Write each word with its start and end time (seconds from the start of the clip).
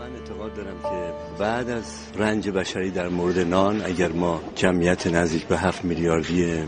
من 0.00 0.12
اعتقاد 0.16 0.54
دارم 0.54 0.76
که 0.82 1.12
بعد 1.38 1.70
از 1.70 1.84
رنج 2.16 2.48
بشری 2.48 2.90
در 2.90 3.08
مورد 3.08 3.38
نان 3.38 3.82
اگر 3.84 4.12
ما 4.12 4.40
جمعیت 4.54 5.06
نزدیک 5.06 5.46
به 5.46 5.58
هفت 5.58 5.84
میلیاردی 5.84 6.64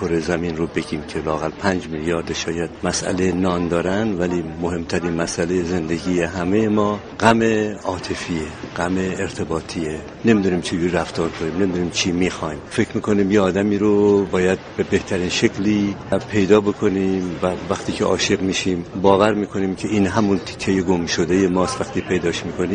کره 0.00 0.20
زمین 0.20 0.56
رو 0.56 0.66
بگیم 0.66 1.02
که 1.02 1.18
لاقل 1.22 1.50
پنج 1.50 1.88
میلیارد 1.88 2.32
شاید 2.32 2.70
مسئله 2.84 3.32
نان 3.32 3.68
دارن 3.68 4.18
ولی 4.18 4.44
مهمترین 4.60 5.12
مسئله 5.12 5.62
زندگی 5.62 6.20
همه 6.20 6.68
ما 6.68 7.00
غم 7.20 7.42
عاطفیه 7.84 8.46
غم 8.76 8.98
ارتباطیه. 8.98 10.00
نمی‌دونیم 10.24 10.60
چی 10.60 10.88
رفتار 10.88 11.28
کنیم 11.28 11.54
نمی‌دونیم 11.62 11.90
چی 11.90 12.12
می‌خوایم. 12.12 12.60
فکر 12.70 12.90
می‌کنیم 12.94 13.30
یه 13.30 13.40
آدمی 13.40 13.78
رو 13.78 14.24
باید 14.24 14.58
به 14.76 14.82
بهترین 14.82 15.28
شکلی 15.28 15.96
پیدا 16.30 16.60
بکنیم 16.60 17.38
و 17.42 17.46
وقتی 17.70 17.92
که 17.92 18.04
عاشق 18.04 18.40
میشیم 18.42 18.84
باور 19.02 19.34
می‌کنیم 19.34 19.74
که 19.74 19.88
این 19.88 20.06
همون 20.06 20.38
تیکه 20.38 20.82
گم 20.82 21.06
شده 21.06 21.48
ماست. 21.48 21.80
وقتی 21.80 22.00
پیداش 22.00 22.46
می‌کنیم 22.46 22.67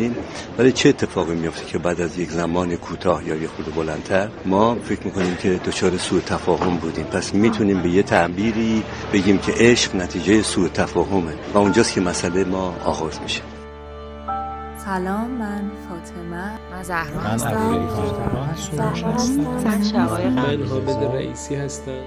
ولی 0.58 0.72
چه 0.72 0.88
اتفاقی 0.88 1.34
میفته 1.34 1.64
که 1.64 1.78
بعد 1.78 2.00
از 2.00 2.18
یک 2.18 2.30
زمان 2.30 2.76
کوتاه 2.76 3.28
یا 3.28 3.34
یه 3.34 3.48
خود 3.48 3.74
بلندتر 3.74 4.28
ما 4.44 4.74
فکر 4.74 5.04
می‌کنیم 5.04 5.36
که 5.36 5.60
دچار 5.66 5.96
سوء 5.96 6.20
تفاهم 6.20 6.76
بودیم. 6.76 7.04
پس 7.04 7.34
می‌تونیم 7.34 7.82
به 7.82 7.88
یه 7.88 8.02
تعبیری 8.02 8.82
بگیم 9.12 9.38
که 9.38 9.52
عشق 9.56 9.96
نتیجه 9.96 10.42
سوء 10.42 10.68
تفاهمه 10.68 11.34
و 11.54 11.58
اونجاست 11.58 11.94
که 11.94 12.00
مسئله 12.00 12.44
ما 12.44 12.76
آغاز 12.84 13.20
میشه. 13.22 13.42
سلام 14.84 15.30
من 15.30 15.70
فاطمه. 15.88 16.50
من 16.72 16.82
زهرا 16.82 17.20
من 17.20 17.26
هستم. 17.26 17.54
من 20.30 20.66
حامد 20.66 21.14
رئیسی 21.14 21.54
هستم. 21.54 22.04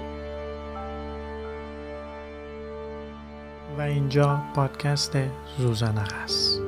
و 3.78 3.80
اینجا 3.80 4.42
پادکست 4.54 5.16
زوزنق 5.58 6.12
است. 6.24 6.60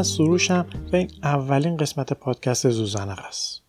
من 0.00 0.04
سروشم 0.04 0.66
و 0.92 0.96
این 0.96 1.10
اولین 1.22 1.76
قسمت 1.76 2.12
پادکست 2.12 2.70
زوزنق 2.70 3.18
است. 3.28 3.62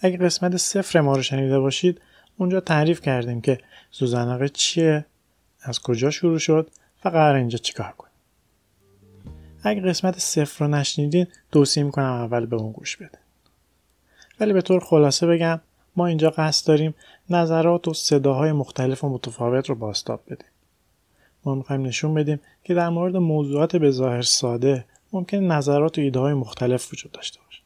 اگه 0.00 0.16
قسمت 0.16 0.56
صفر 0.56 1.00
ما 1.00 1.16
رو 1.16 1.22
شنیده 1.22 1.60
باشید 1.60 2.00
اونجا 2.36 2.60
تعریف 2.60 3.00
کردیم 3.00 3.40
که 3.40 3.58
زوزنقه 3.92 4.48
چیه 4.48 5.06
از 5.60 5.80
کجا 5.80 6.10
شروع 6.10 6.38
شد 6.38 6.70
و 7.04 7.08
قرار 7.08 7.34
اینجا 7.34 7.58
چیکار 7.58 7.94
کنیم. 7.98 8.12
اگه 9.62 9.80
قسمت 9.80 10.18
صفر 10.18 10.64
رو 10.64 10.70
نشنیدین 10.70 11.26
توصیه 11.52 11.82
می‌کنم 11.82 12.12
اول 12.12 12.46
به 12.46 12.56
اون 12.56 12.72
گوش 12.72 12.96
بدین. 12.96 13.20
ولی 14.40 14.52
به 14.52 14.62
طور 14.62 14.80
خلاصه 14.80 15.26
بگم 15.26 15.60
ما 15.96 16.06
اینجا 16.06 16.30
قصد 16.30 16.66
داریم 16.66 16.94
نظرات 17.30 17.88
و 17.88 17.94
صداهای 17.94 18.52
مختلف 18.52 19.04
و 19.04 19.08
متفاوت 19.08 19.68
رو 19.68 19.74
باستاب 19.74 20.22
بدیم. 20.26 20.48
ما 21.44 21.54
می‌خوایم 21.54 21.82
نشون 21.82 22.14
بدیم 22.14 22.40
که 22.64 22.74
در 22.74 22.88
مورد 22.88 23.16
موضوعات 23.16 23.76
به 23.76 23.90
ظاهر 23.90 24.22
ساده 24.22 24.84
ممکن 25.12 25.36
نظرات 25.36 25.98
و 25.98 26.00
ایده 26.00 26.20
های 26.20 26.34
مختلف 26.34 26.92
وجود 26.92 27.12
داشته 27.12 27.40
باشه. 27.46 27.62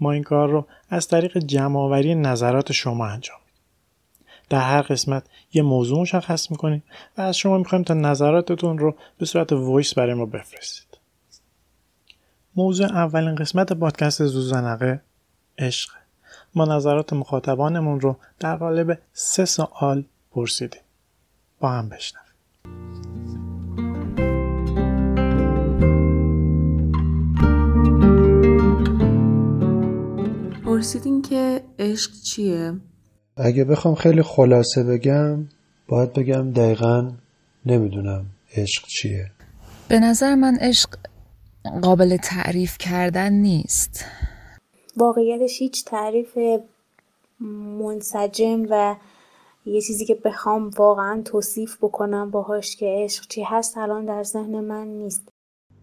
ما 0.00 0.12
این 0.12 0.22
کار 0.22 0.48
رو 0.48 0.66
از 0.90 1.08
طریق 1.08 1.38
جمعآوری 1.38 2.14
نظرات 2.14 2.72
شما 2.72 3.06
انجام. 3.06 3.38
در 4.48 4.60
هر 4.60 4.82
قسمت 4.82 5.24
یه 5.52 5.62
موضوع 5.62 6.00
مشخص 6.00 6.50
می‌کنیم 6.50 6.82
و 7.18 7.20
از 7.20 7.36
شما 7.36 7.58
می‌خوایم 7.58 7.84
تا 7.84 7.94
نظراتتون 7.94 8.78
رو 8.78 8.96
به 9.18 9.26
صورت 9.26 9.52
وایس 9.52 9.94
برای 9.94 10.14
ما 10.14 10.26
بفرستید. 10.26 10.98
موضوع 12.56 12.86
اولین 12.86 13.34
قسمت 13.34 13.72
پادکست 13.72 14.26
زوزنقه 14.26 15.00
عشق. 15.58 15.90
ما 16.54 16.64
نظرات 16.64 17.12
مخاطبانمون 17.12 18.00
رو 18.00 18.16
در 18.38 18.56
قالب 18.56 18.98
سه 19.12 19.44
سوال 19.44 20.04
پرسیدیم. 20.32 20.80
با 21.60 21.70
هم 21.70 21.88
بشنویم. 21.88 22.29
پرسیدین 30.80 31.22
که 31.22 31.60
عشق 31.78 32.10
چیه؟ 32.12 32.72
اگه 33.36 33.64
بخوام 33.64 33.94
خیلی 33.94 34.22
خلاصه 34.22 34.84
بگم 34.84 35.48
باید 35.88 36.12
بگم 36.12 36.50
دقیقا 36.50 37.12
نمی‌دونم 37.66 38.26
عشق 38.56 38.86
چیه. 38.86 39.30
به 39.88 40.00
نظر 40.00 40.34
من 40.34 40.56
عشق 40.60 40.88
قابل 41.82 42.16
تعریف 42.16 42.78
کردن 42.78 43.32
نیست. 43.32 44.04
واقعیتش 44.96 45.58
هیچ 45.58 45.84
تعریف 45.84 46.38
منسجم 47.80 48.66
و 48.70 48.96
یه 49.66 49.80
چیزی 49.80 50.04
که 50.04 50.14
بخوام 50.24 50.70
واقعا 50.78 51.22
توصیف 51.24 51.76
بکنم 51.76 52.30
باهاش 52.30 52.76
که 52.76 52.86
عشق 53.04 53.26
چی 53.28 53.42
هست 53.42 53.78
الان 53.78 54.04
در 54.04 54.22
ذهن 54.22 54.60
من 54.60 54.86
نیست. 54.86 55.28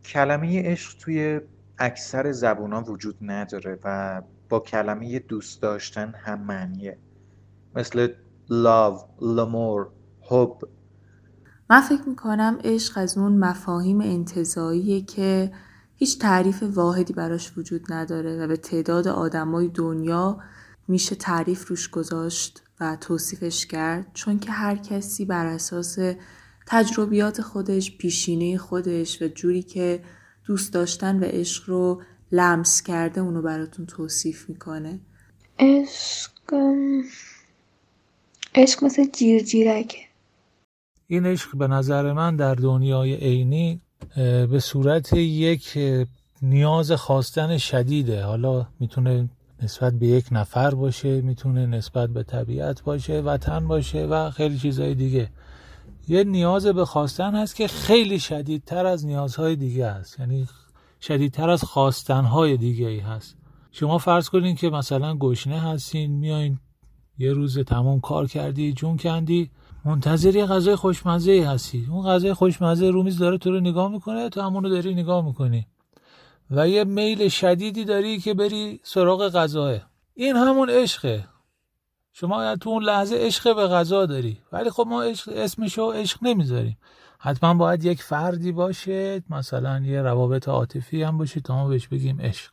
کلمه 0.06 0.72
عشق 0.72 0.98
توی 1.00 1.40
اکثر 1.80 2.32
زبونا 2.32 2.84
وجود 2.84 3.16
نداره 3.22 3.80
و 3.84 4.22
با 4.50 4.60
کلمه 4.60 5.20
دوست 5.20 5.62
داشتن 5.62 6.14
هم 6.16 6.42
معنیه. 6.42 6.98
مثل 7.76 8.08
love, 8.48 9.22
لامور، 9.22 9.88
حب 10.22 10.58
من 11.70 11.82
فکر 11.82 12.10
می‌کنم 12.10 12.60
عشق 12.64 12.98
از 12.98 13.18
اون 13.18 13.38
مفاهیم 13.38 14.02
انتظاییه 14.02 15.02
که 15.02 15.52
هیچ 15.96 16.20
تعریف 16.20 16.64
واحدی 16.64 17.14
براش 17.14 17.58
وجود 17.58 17.94
نداره 17.94 18.44
و 18.44 18.48
به 18.48 18.58
تعداد 18.58 19.08
آدمای 19.08 19.68
دنیا 19.68 20.40
میشه 20.88 21.16
تعریف 21.16 21.68
روش 21.68 21.90
گذاشت 21.90 22.64
و 22.80 22.98
توصیفش 23.02 23.66
کرد 23.66 24.08
چون 24.14 24.40
که 24.40 24.52
هر 24.52 24.76
کسی 24.76 25.26
بر 25.26 25.46
اساس 25.46 25.98
تجربیات 26.68 27.42
خودش، 27.42 27.98
پیشینه 27.98 28.58
خودش 28.58 29.22
و 29.22 29.28
جوری 29.28 29.64
که 29.64 30.04
دوست 30.46 30.74
داشتن 30.74 31.20
و 31.20 31.24
عشق 31.24 31.70
رو 31.70 32.02
لمس 32.32 32.82
کرده 32.82 33.22
اونو 33.22 33.42
براتون 33.42 33.86
توصیف 33.86 34.50
می‌کنه؟ 34.50 35.00
عشق 35.60 36.32
عشق 38.56 38.84
مثل 38.84 39.06
جیر 39.12 39.44
جیرکه. 39.44 39.98
این 41.08 41.26
عشق 41.26 41.58
به 41.58 41.68
نظر 41.68 42.14
من 42.14 42.36
در 42.36 42.56
دنیای 42.56 43.16
عینی 43.16 43.82
به 44.52 44.60
صورت 44.60 45.14
یک 45.14 45.78
نیاز 46.42 46.92
خواستن 46.92 47.58
شدیده. 47.58 48.24
حالا 48.24 48.68
می‌تونه 48.80 49.30
نسبت 49.64 49.94
به 49.94 50.08
یک 50.08 50.26
نفر 50.32 50.76
باشه 50.76 51.22
می‌تونه 51.22 51.66
نسبت 51.66 52.10
به 52.10 52.24
طبیعت 52.24 52.82
باشه 52.82 53.22
وطن 53.22 53.68
باشه 53.68 54.06
و 54.06 54.32
خیلی 54.32 54.60
چیزهای 54.60 54.96
دیگه. 54.96 55.30
یه 56.08 56.24
نیاز 56.24 56.66
به 56.66 56.86
خواستن 56.86 57.36
هست 57.36 57.56
که 57.56 57.68
خیلی 57.68 58.20
شدیدتر 58.20 58.86
از 58.86 59.06
نیازهای 59.06 59.56
دیگه 59.56 59.92
هست. 59.92 60.20
یعنی 60.20 60.48
شدیدتر 61.02 61.50
از 61.50 61.64
خواستنهای 61.64 62.58
دیگه 62.58 62.88
ای 62.88 63.00
هست. 63.00 63.38
شما 63.72 63.98
فرض 63.98 64.30
کنین 64.30 64.56
که 64.56 64.70
مثلا 64.70 65.16
گشنه 65.16 65.60
هستین 65.60 66.12
میایین 66.12 66.60
یه 67.18 67.34
روز 67.34 67.60
تمام 67.60 68.00
کار 68.00 68.28
کردی 68.28 68.74
جون 68.74 68.98
کندی 68.98 69.52
منتظر 69.86 70.36
یه 70.36 70.46
غذای 70.46 70.76
خوشمزه 70.76 71.32
ای 71.32 71.42
هستی. 71.42 71.88
اون 71.92 72.08
غذای 72.08 72.34
خوشمزه 72.34 72.90
رو 72.90 73.04
میز 73.04 73.18
داره 73.18 73.38
تو 73.38 73.52
رو 73.52 73.60
نگاه 73.60 73.92
می‌کنه 73.92 74.30
تو 74.30 74.42
همونو 74.42 74.70
داری 74.70 74.94
نگاه 74.94 75.26
می‌کنی. 75.26 75.68
و 76.52 76.70
یه 76.70 76.84
میل 76.84 77.30
شدیدی 77.30 77.86
داری 77.86 78.20
که 78.20 78.34
بری 78.34 78.80
سراغ 78.84 79.30
غذاه 79.30 79.80
این 80.14 80.36
همون 80.36 80.70
عشقه. 80.70 81.28
شما 82.14 82.56
تو 82.56 82.70
اون 82.70 82.84
لحظه 82.84 83.16
عشق 83.16 83.56
به 83.56 83.68
غذا 83.68 84.06
داری. 84.06 84.38
ولی 84.52 84.70
خب 84.70 84.86
ما 84.88 85.04
عشق 85.04 85.32
اسمشو 85.36 85.92
عشق 85.92 86.20
نمی‌ذاریم. 86.22 86.78
حتما 87.28 87.54
باید 87.54 87.86
یک 87.86 88.04
فردی 88.04 88.52
باشه 88.52 89.24
مثلا 89.30 89.80
یه 89.80 90.02
روابط 90.02 90.50
عاطفی 90.50 91.04
هم 91.04 91.18
باشه 91.18 91.40
تا 91.40 91.56
ما 91.56 91.68
بهش 91.68 91.88
بگیم 91.88 92.22
عشق. 92.22 92.52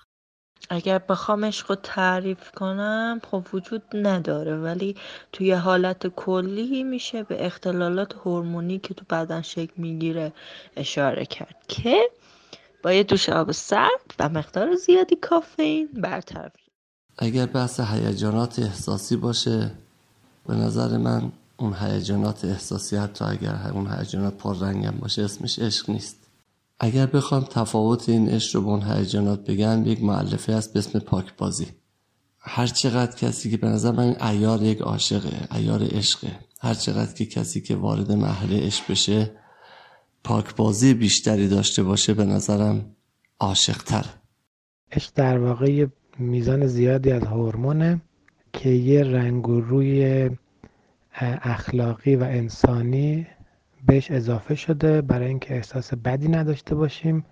اگر 0.70 0.98
بخوام 0.98 1.44
عشق 1.44 1.70
رو 1.70 1.74
تعریف 1.74 2.50
کنم 2.50 3.20
خب 3.30 3.46
وجود 3.52 3.82
نداره 3.94 4.56
ولی 4.56 4.96
توی 5.32 5.52
حالت 5.52 6.06
کلی 6.06 6.82
میشه 6.82 7.22
به 7.22 7.46
اختلالات 7.46 8.14
هورمونی 8.14 8.78
که 8.78 8.94
تو 8.94 9.04
بدن 9.10 9.42
شکل 9.42 9.72
می‌گیره 9.76 10.32
اشاره 10.76 11.26
کرد 11.26 11.56
که 11.68 12.10
با 12.82 12.92
یه 12.92 13.02
دوش 13.02 13.28
آب 13.28 13.52
سرد 13.52 14.14
و 14.18 14.28
مقدار 14.28 14.74
زیادی 14.74 15.16
کافئین 15.16 15.88
برطرف. 15.94 16.52
اگر 17.18 17.46
بحث 17.46 17.80
هیجانات 17.80 18.58
احساسی 18.58 19.16
باشه 19.16 19.70
به 20.46 20.54
نظر 20.54 20.96
من 20.96 21.32
اون 21.56 21.74
هیجانات 21.80 22.44
احساسی 22.44 22.96
حتی 22.96 23.24
اگر 23.24 23.70
اون 23.74 23.92
هیجانات 23.98 24.36
پررنگم 24.36 24.94
باشه 25.00 25.22
اسمش 25.22 25.58
عشق 25.58 25.90
نیست. 25.90 26.16
اگر 26.80 27.06
بخوام 27.06 27.46
تفاوت 27.50 28.08
این 28.08 28.28
عشق 28.28 28.56
رو 28.56 28.62
با 28.62 28.70
اون 28.70 28.82
هیجانات 28.82 29.44
بگم 29.44 29.86
یک 29.86 30.02
معلفه 30.02 30.54
هست 30.54 30.72
به 30.72 30.78
اسم 30.78 30.98
پاک 30.98 31.36
بازی 31.36 31.66
هر 32.38 32.66
چقدر 32.66 33.16
کسی 33.16 33.50
که 33.50 33.56
به 33.56 33.66
نظر 33.66 33.90
من 33.90 34.16
ایار 34.22 34.62
یک 34.62 34.80
عاشقه 34.80 35.56
ایار 35.56 35.82
عشقه. 35.82 36.38
هر 36.60 36.74
چقدر 36.74 37.14
که 37.14 37.26
کسی 37.26 37.60
که 37.60 37.76
وارد 37.76 38.12
محله 38.12 38.66
عشق 38.66 38.90
بشه 38.90 39.30
پاکبازی 40.24 40.94
بیشتری 40.94 41.48
داشته 41.48 41.82
باشه 41.82 42.14
به 42.14 42.24
نظرم 42.24 42.96
عاشق 43.40 43.82
تر 43.82 44.06
عشق 44.92 45.12
در 45.14 45.38
واقع 45.38 45.86
میزان 46.18 46.66
زیادی 46.66 47.10
از 47.10 47.22
هورمونه 47.22 48.02
که 48.52 48.68
یه 48.68 49.02
رنگ 49.02 49.48
و 49.48 49.60
روی 49.60 50.30
اخلاقی 51.20 52.16
و 52.16 52.22
انسانی 52.22 53.26
بهش 53.86 54.10
اضافه 54.10 54.54
شده 54.54 55.02
برای 55.02 55.28
اینکه 55.28 55.54
احساس 55.54 55.94
بدی 55.94 56.28
نداشته 56.28 56.74
باشیم 56.74 57.24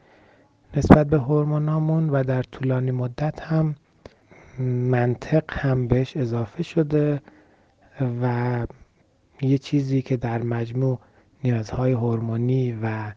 نسبت 0.76 1.06
به 1.06 1.18
هورمونامون 1.18 2.10
و 2.10 2.24
در 2.24 2.42
طولانی 2.42 2.90
مدت 2.90 3.42
هم 3.42 3.74
منطق 4.90 5.44
هم 5.48 5.88
بهش 5.88 6.16
اضافه 6.16 6.62
شده 6.62 7.22
و 8.22 8.66
یه 9.42 9.58
چیزی 9.58 10.02
که 10.02 10.16
در 10.16 10.42
مجموع 10.42 10.98
نیازهای 11.44 11.92
هورمونی 11.92 12.78
و 12.82 13.12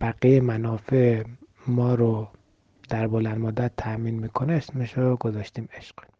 بقیه 0.00 0.40
منافع 0.40 1.22
ما 1.66 1.94
رو 1.94 2.28
در 2.88 3.06
بلند 3.06 3.38
مدت 3.38 3.72
تأمین 3.76 4.18
می‌کنه 4.18 4.52
اسمش 4.52 4.98
رو 4.98 5.16
گذاشتیم 5.16 5.68
عشق. 5.76 6.11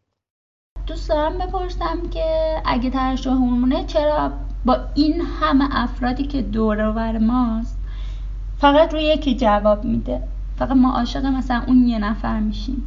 دوست 0.87 1.09
دارم 1.09 1.39
بپرسم 1.39 2.09
که 2.11 2.57
اگه 2.65 2.91
ترشح 2.91 3.31
هورمونه 3.31 3.85
چرا 3.85 4.33
با 4.65 4.79
این 4.95 5.21
همه 5.21 5.69
افرادی 5.71 6.27
که 6.27 6.43
دور 6.43 7.19
ماست 7.19 7.79
فقط 8.59 8.93
روی 8.93 9.05
یکی 9.05 9.37
جواب 9.37 9.85
میده؟ 9.85 10.23
فقط 10.59 10.71
ما 10.71 10.93
عاشق 10.93 11.27
مثلا 11.27 11.63
اون 11.67 11.87
یه 11.87 11.99
نفر 11.99 12.41
میشیم. 12.41 12.87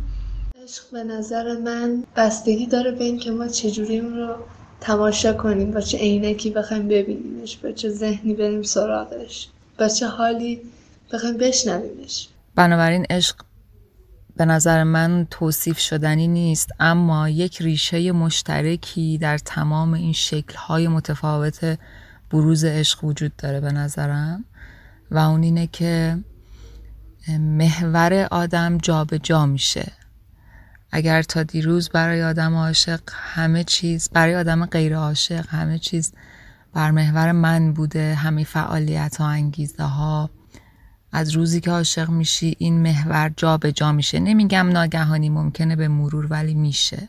عشق 0.63 0.83
به 0.91 1.03
نظر 1.03 1.57
من 1.57 2.03
بستگی 2.15 2.65
داره 2.65 2.91
به 2.91 3.03
این 3.03 3.17
که 3.17 3.31
ما 3.31 3.47
چجوری 3.47 3.99
اون 3.99 4.17
رو 4.17 4.35
تماشا 4.81 5.33
کنیم 5.33 5.71
با 5.71 5.81
چه 5.81 5.97
عینکی 5.97 6.49
بخوایم 6.49 6.87
ببینیمش 6.87 7.57
با 7.57 7.71
چه 7.71 7.89
ذهنی 7.89 8.33
بریم 8.33 8.61
سراغش 8.61 9.49
با 9.79 9.87
چه 9.87 10.07
حالی 10.07 10.61
بخوایم 11.13 11.37
بشنویمش. 11.37 12.29
بنابراین 12.55 13.05
عشق 13.09 13.35
به 14.37 14.45
نظر 14.45 14.83
من 14.83 15.27
توصیف 15.31 15.79
شدنی 15.79 16.27
نیست 16.27 16.69
اما 16.79 17.29
یک 17.29 17.61
ریشه 17.61 18.11
مشترکی 18.11 19.17
در 19.17 19.37
تمام 19.37 19.93
این 19.93 20.13
شکلهای 20.13 20.87
متفاوت 20.87 21.79
بروز 22.31 22.65
عشق 22.65 23.03
وجود 23.03 23.35
داره 23.35 23.59
به 23.59 23.71
نظرم 23.71 24.45
و 25.11 25.17
اون 25.17 25.43
اینه 25.43 25.67
که 25.67 26.17
محور 27.39 28.27
آدم 28.31 28.77
جابجا 28.77 29.17
جا 29.17 29.45
میشه. 29.45 29.91
اگر 30.91 31.21
تا 31.21 31.43
دیروز 31.43 31.89
برای 31.89 32.23
آدم 32.23 32.55
عاشق 32.55 33.01
همه 33.11 33.63
چیز 33.63 34.09
برای 34.13 34.35
آدم 34.35 34.65
غیر 34.65 34.95
عاشق 34.95 35.49
همه 35.49 35.79
چیز 35.79 36.13
بر 36.73 36.91
محور 36.91 37.31
من 37.31 37.73
بوده 37.73 38.15
همه 38.15 38.43
فعالیت 38.43 39.15
ها 39.15 39.27
انگیزه 39.27 39.83
ها 39.83 40.29
از 41.15 41.31
روزی 41.31 41.61
که 41.61 41.71
عاشق 41.71 42.09
میشی 42.09 42.55
این 42.59 42.81
محور 42.81 43.31
جا 43.37 43.57
به 43.57 43.71
جا 43.71 43.91
میشه. 43.91 44.19
نمیگم 44.19 44.67
ناگهانی 44.67 45.29
ممکنه 45.29 45.75
به 45.75 45.87
مرور 45.87 46.25
ولی 46.29 46.53
میشه. 46.53 47.07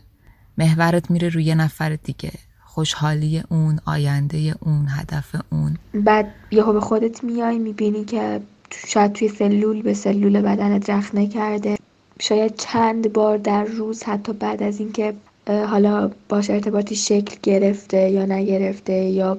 محورت 0.58 1.10
میره 1.10 1.28
روی 1.28 1.54
نفر 1.54 1.98
دیگه. 2.04 2.32
خوشحالی 2.64 3.42
اون 3.48 3.80
آینده 3.84 4.54
اون 4.60 4.86
هدف 4.88 5.36
اون. 5.52 5.76
بعد 5.94 6.26
یهو 6.50 6.72
به 6.72 6.80
خودت 6.80 7.24
میای 7.24 7.58
می‌بینی 7.58 8.04
که 8.04 8.40
شاید 8.86 9.12
توی 9.12 9.28
سلول 9.28 9.82
به 9.82 9.94
سلول 9.94 10.40
بدنت 10.40 10.90
رخ 10.90 11.14
نکرده. 11.14 11.76
شاید 12.20 12.56
چند 12.56 13.12
بار 13.12 13.38
در 13.38 13.64
روز 13.64 14.02
حتی 14.02 14.32
بعد 14.32 14.62
از 14.62 14.80
اینکه 14.80 15.14
حالا 15.46 16.10
باش 16.28 16.50
ارتباطی 16.50 16.96
شکل 16.96 17.36
گرفته 17.42 18.10
یا 18.10 18.26
نگرفته 18.26 18.92
یا 18.92 19.38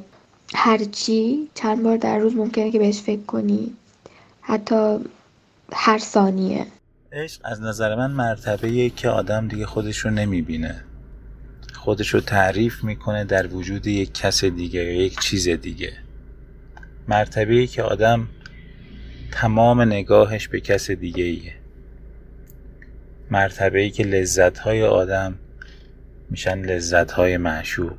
هرچی 0.54 1.50
چند 1.54 1.84
بار 1.84 1.98
در 1.98 2.18
روز 2.18 2.36
ممکنه 2.36 2.72
که 2.72 2.80
بهش 2.80 3.02
فکر 3.02 3.22
کنی. 3.22 3.74
حتی 4.48 5.00
هر 5.74 5.98
ثانیه. 5.98 6.66
عشق 7.12 7.42
از 7.44 7.62
نظر 7.62 7.96
من 7.96 8.12
مرتبه 8.12 8.90
که 8.90 9.10
آدم 9.10 9.48
دیگه 9.48 9.66
خودش 9.66 9.98
رو 9.98 10.12
نمی‌بینه. 10.12 10.84
خودش 11.74 12.10
رو 12.10 12.20
تعریف 12.20 12.84
می‌کنه 12.84 13.24
در 13.24 13.48
وجود 13.48 13.88
یک 13.88 14.14
کس 14.14 14.46
دیگه 14.46 14.84
یا 14.84 14.94
یک 14.94 15.20
چیز 15.20 15.50
دیگه. 15.50 15.94
مرتبه 17.08 17.68
که 17.68 17.84
آدم 17.84 18.28
تمام 19.32 19.82
نگاهش 19.82 20.48
به 20.48 20.60
کس 20.60 20.92
دیگه 20.92 21.24
ایه 21.24 21.54
مرتبه 23.32 23.80
ای 23.80 23.90
که 23.90 24.04
لذت 24.04 24.58
های 24.58 24.84
آدم 24.84 25.36
میشن 26.30 26.60
لذت 26.60 27.12
های 27.12 27.38
معشوق. 27.38 27.98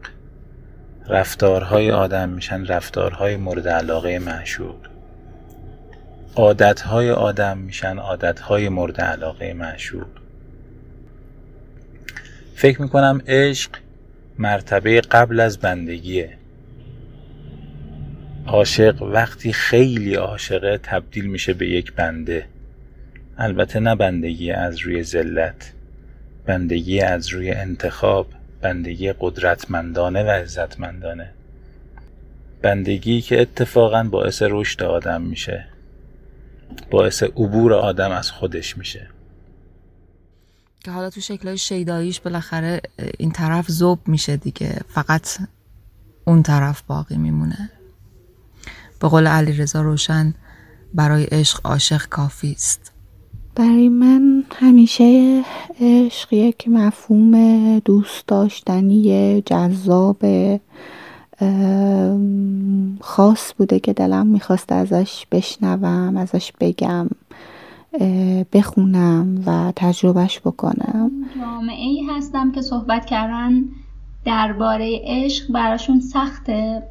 رفتارهای 1.08 1.90
آدم 1.90 2.28
میشن 2.28 2.66
رفتارهای 2.66 3.36
مورد 3.36 3.68
علاقه 3.68 4.18
معشوق. 4.18 4.97
عادتهای 6.38 7.10
آدم 7.10 7.58
میشن 7.58 7.98
عادتهای 7.98 8.68
مورد 8.68 9.00
علاقه 9.00 9.52
معشوق. 9.52 10.06
فکر 12.54 12.82
می‌کنم 12.82 13.22
عشق 13.26 13.70
مرتبه 14.38 15.00
قبل 15.00 15.40
از 15.40 15.58
بندگیه. 15.58 16.30
عاشق 18.46 19.02
وقتی 19.02 19.52
خیلی 19.52 20.14
عاشقه 20.14 20.78
تبدیل 20.82 21.26
میشه 21.26 21.54
به 21.54 21.68
یک 21.68 21.92
بنده. 21.92 22.46
البته 23.38 23.80
نه 23.80 23.94
بندگی 23.94 24.52
از 24.52 24.78
روی 24.78 25.02
ذلت 25.02 25.72
بندگی 26.46 27.00
از 27.00 27.28
روی 27.28 27.50
انتخاب 27.50 28.26
بندگی 28.62 29.12
قدرتمندانه 29.20 30.24
و 30.24 30.30
عزتمندانه. 30.30 31.30
بندگی 32.62 33.20
که 33.20 33.40
اتفاقا 33.40 34.02
باعث 34.02 34.42
رشد 34.46 34.82
آدم 34.82 35.22
میشه. 35.22 35.77
باعث 36.90 37.22
عبور 37.22 37.72
آدم 37.74 38.10
از 38.10 38.30
خودش 38.30 38.78
میشه. 38.78 39.10
که 40.84 40.90
حالا 40.90 41.10
تو 41.10 41.20
شکلهای 41.20 41.58
شیداییش 41.58 42.20
بالاخره 42.20 42.80
این 43.18 43.30
طرف 43.30 43.68
زوب 43.68 43.98
میشه 44.06 44.36
دیگه. 44.36 44.80
فقط 44.88 45.38
اون 46.24 46.42
طرف 46.42 46.82
باقی 46.82 47.16
میمونه. 47.16 47.70
به 49.00 49.08
قول 49.08 49.26
علی 49.26 49.52
رضا 49.52 49.82
روشن 49.82 50.34
برای 50.94 51.24
عشق 51.24 51.60
عاشق 51.64 52.08
کافی 52.08 52.52
است. 52.52 52.92
برای 53.54 53.88
من 53.88 54.44
همیشه 54.54 55.42
عشق 55.80 56.32
یک 56.32 56.68
مفهوم 56.68 57.78
دوست 57.78 58.26
داشتنی 58.26 59.42
جذاب 59.46 60.24
خاص 63.00 63.52
بوده 63.58 63.80
که 63.80 63.92
دلم 63.92 64.26
می‌خواست 64.26 64.72
ازش 64.72 65.26
بشنوم 65.32 66.16
ازش 66.16 66.52
بگم 66.60 67.08
بخونم 68.52 69.42
و 69.46 69.72
تجربهش 69.76 70.40
بکنم. 70.40 71.10
جامعه 71.40 71.86
ای 71.86 72.02
هستم 72.10 72.52
که 72.52 72.62
صحبت 72.62 73.06
کردن 73.06 73.64
درباره 74.24 75.00
عشق 75.04 75.52
براشون 75.52 76.00
سخته. 76.00 76.82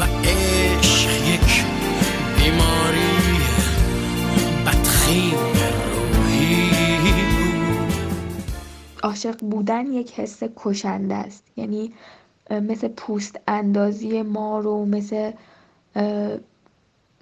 و 0.00 0.04
عشق 0.24 1.10
یک 1.28 1.64
بیماری 2.36 3.40
بدخیم. 4.66 5.49
عاشق 9.02 9.36
بودن 9.38 9.92
یک 9.92 10.12
حس 10.12 10.42
کشنده 10.56 11.14
است. 11.14 11.44
یعنی 11.56 11.92
مثل 12.50 12.88
پوست 12.88 13.40
اندازی 13.48 14.22
ما 14.22 14.60
رو 14.60 14.84
مثل 14.84 15.32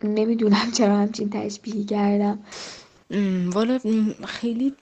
نمی‌دونم 0.05 0.71
چرا 0.79 0.97
همچین 0.97 1.31
تشبیهی 1.31 1.85
کردم. 1.85 2.39
والا 3.47 3.79
خیلی 4.27 4.75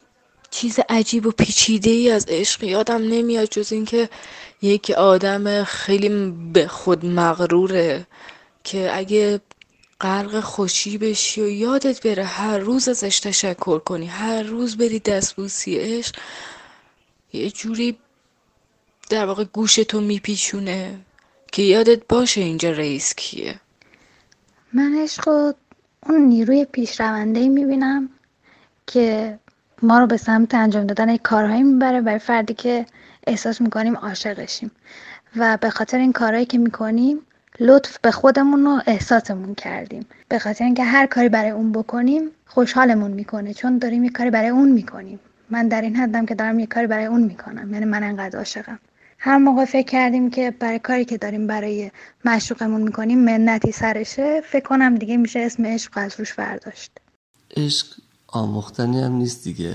چیز 0.51 0.79
عجیب 0.89 1.27
و 1.27 1.31
پیچیده 1.31 1.91
ای 1.91 2.11
از 2.11 2.27
عشق 2.29 2.65
یادم 2.65 3.03
نمیاد 3.03 3.49
جز 3.49 3.73
اینکه 3.73 4.09
یک 4.63 4.91
آدم 4.91 5.65
خیلی 5.65 6.35
به 6.53 6.67
خود 6.67 7.07
مغروره 7.07 8.07
که 8.65 8.97
اگه 8.97 9.41
غرق 10.01 10.41
خوشی 10.41 10.99
بشی 10.99 11.41
و 11.43 11.49
یادت 11.49 12.07
بره 12.07 12.25
هر 12.25 12.59
روز 12.59 12.89
ازش 12.89 13.21
تشکر 13.21 13.79
کنی 13.79 14.07
هر 14.07 14.43
روز 14.43 14.77
بری 14.77 14.99
دستبوسی 14.99 15.79
عشق 15.79 16.17
یه 17.37 17.51
جوری 17.51 17.99
در 19.11 19.27
واقع 19.27 19.45
گوشتو 19.45 20.01
میپیچونه 20.01 20.99
که 21.53 21.63
یادت 21.63 22.01
باشه 22.09 22.41
اینجا 22.41 22.71
رئیس 22.71 23.15
کیه. 23.15 23.61
من 24.73 24.99
عشق 25.03 25.55
اون 26.09 26.21
نیروی 26.21 26.65
پیشرونده 26.65 27.49
می‌بینم 27.49 28.09
که 28.87 29.39
ما 29.83 29.99
رو 29.99 30.07
به 30.07 30.17
سمت 30.17 30.55
انجام 30.55 30.87
دادن 30.87 31.17
کارهایی 31.17 31.63
می‌بره 31.63 32.01
برای 32.01 32.19
فردی 32.19 32.55
که 32.55 32.87
احساس 33.27 33.61
می‌کنیم 33.61 33.97
عاشقشیم. 33.97 34.71
و 35.37 35.57
به 35.61 35.71
خاطر 35.71 35.99
این 35.99 36.13
کارهایی 36.13 36.47
که 36.47 36.59
می‌کنیم 36.59 37.19
لطف 37.61 37.99
به 37.99 38.11
خودمون 38.11 38.67
و 38.67 38.81
احساسمون 38.87 39.55
کردیم. 39.55 40.07
به 40.29 40.39
خاطر 40.39 40.65
اینکه 40.65 40.85
هر 40.85 41.07
کاری 41.07 41.29
برای 41.29 41.51
اون 41.51 41.73
بکنیم 41.73 42.31
خوشحالمون 42.47 43.11
می‌کنه. 43.11 43.55
چون 43.55 43.79
داریم 43.79 44.05
یه 44.05 44.11
کاری 44.11 44.31
برای 44.31 44.49
اون 44.49 44.73
می‌کنیم. 44.73 45.21
من 45.51 45.69
در 45.69 45.81
این 45.81 45.97
حدم 45.97 46.27
که 46.27 46.35
دارم 46.35 46.59
یه 46.59 46.67
کاری 46.67 46.87
برای 46.87 47.07
اون 47.07 47.23
می‌کنم. 47.23 47.73
یعنی 47.73 47.85
من 47.85 48.03
انقدر 48.03 48.39
عاشقم. 48.39 48.79
هر 49.19 49.39
موقع 49.39 49.65
فکر 49.65 49.87
کردیم 49.87 50.31
که 50.31 50.51
برای 50.51 50.79
کاری 50.79 51.05
که 51.05 51.19
داریم 51.19 51.47
برای 51.47 51.91
مشروقمون 52.25 52.83
می‌کنیم 52.83 53.19
منتی 53.19 53.73
سرشه 53.73 54.41
فکر 54.41 54.65
کنم 54.65 54.95
دیگه 54.95 55.17
میشه 55.17 55.41
اسم 55.41 55.67
عشق 55.67 55.93
از 55.95 56.15
روش 56.19 56.35
برداشت. 56.35 56.91
عشق 57.57 57.87
آموختنی 58.27 59.01
هم 59.01 59.13
نیست 59.13 59.45
دیگه. 59.45 59.75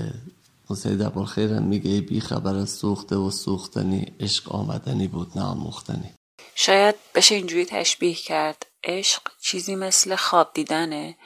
حسین 0.68 0.96
دبال 0.96 1.24
خیرم 1.24 1.62
میگه 1.62 2.00
بی 2.00 2.20
خبر 2.20 2.54
از 2.54 2.70
سوخته 2.70 3.16
و 3.16 3.30
سوختنی 3.30 4.12
عشق 4.20 4.52
آمدنی 4.52 5.08
بود 5.08 5.32
نه 5.36 5.42
آموختنی. 5.42 6.10
شاید 6.54 6.94
بشه 7.14 7.34
اینجوری 7.34 7.64
تشبیه 7.64 8.14
کرد. 8.14 8.66
عشق 8.84 9.22
چیزی 9.40 9.76
مثل 9.76 10.16
خواب 10.16 10.50
دیدنه. 10.54 11.16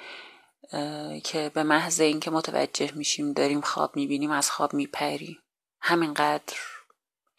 که 1.25 1.51
به 1.55 1.63
محض 1.63 2.01
اینکه 2.01 2.31
متوجه 2.31 2.91
میشیم 2.97 3.33
داریم 3.33 3.61
خواب 3.61 3.97
می‌بینیم 3.97 4.31
از 4.31 4.51
خواب 4.51 4.75
میپریم. 4.75 5.37
همینقدر 5.81 6.55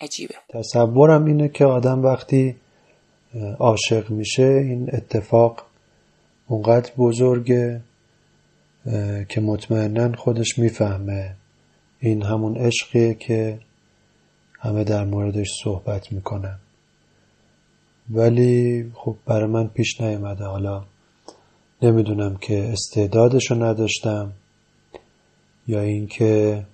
عجیبه. 0.01 0.36
تصورم 0.50 1.25
اینه 1.25 1.50
که 1.50 1.65
آدم 1.65 2.03
وقتی 2.03 2.56
عاشق 3.60 4.10
میشه 4.10 4.44
این 4.44 4.89
اتفاق 4.94 5.65
اونقدر 6.48 6.91
بزرگه 6.98 7.82
که 9.29 9.41
مطمئنا 9.41 10.15
خودش 10.17 10.60
می‌فهمه. 10.60 11.36
این 12.00 12.24
همون 12.24 12.58
عشقیه 12.58 13.13
که 13.13 13.60
همه 14.60 14.84
در 14.84 15.06
موردش 15.06 15.48
صحبت 15.63 16.12
می‌کنن. 16.12 16.60
ولی 18.10 18.91
خب 18.96 19.15
برای 19.25 19.48
من 19.48 19.67
پیش 19.67 20.01
نیومده. 20.01 20.46
حالا 20.46 20.84
نمی‌دونم 21.81 22.38
که 22.38 22.72
استعدادشو 22.72 23.63
نداشتم 23.63 24.31
یا 25.67 25.81
اینکه 25.81 26.65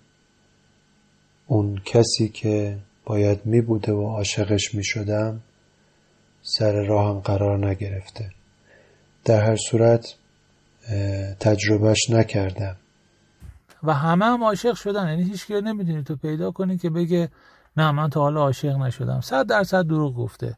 اون 1.48 1.82
کسی 1.86 2.30
که 2.30 2.78
باید 3.06 3.46
می 3.46 3.62
بوده 3.62 3.92
و 3.92 4.08
عاشقش 4.08 4.76
می 4.76 4.84
شدم 4.84 5.42
سر 6.42 6.86
راهم 6.86 7.20
قرار 7.20 7.68
نگرفته. 7.68 8.32
در 9.26 9.42
هر 9.42 9.56
صورت 9.56 10.16
تجربهش 11.40 12.10
نکردم. 12.10 12.76
و 13.84 13.94
همه 13.94 14.26
هم 14.26 14.44
عاشق 14.44 14.74
شدن. 14.74 15.10
یعنی 15.10 15.24
هیچ 15.24 15.48
که 15.48 15.54
نمی‌دونی 15.54 16.04
تو 16.04 16.16
پیدا 16.16 16.52
کنی 16.52 16.78
که 16.78 16.90
بگه 16.90 17.30
نه 17.78 17.92
من 17.92 18.10
تا 18.10 18.22
حالا 18.22 18.42
عاشق 18.42 18.76
نشدم. 18.78 19.22
صد 19.22 19.48
درصد 19.48 19.84
دروغ 19.88 20.16
گفته. 20.16 20.58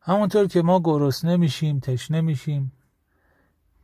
همونطور 0.00 0.46
که 0.46 0.62
ما 0.62 0.80
گرسنه 0.84 1.36
میشیم 1.36 1.80
تشنه 1.80 2.20
میشیم. 2.20 2.72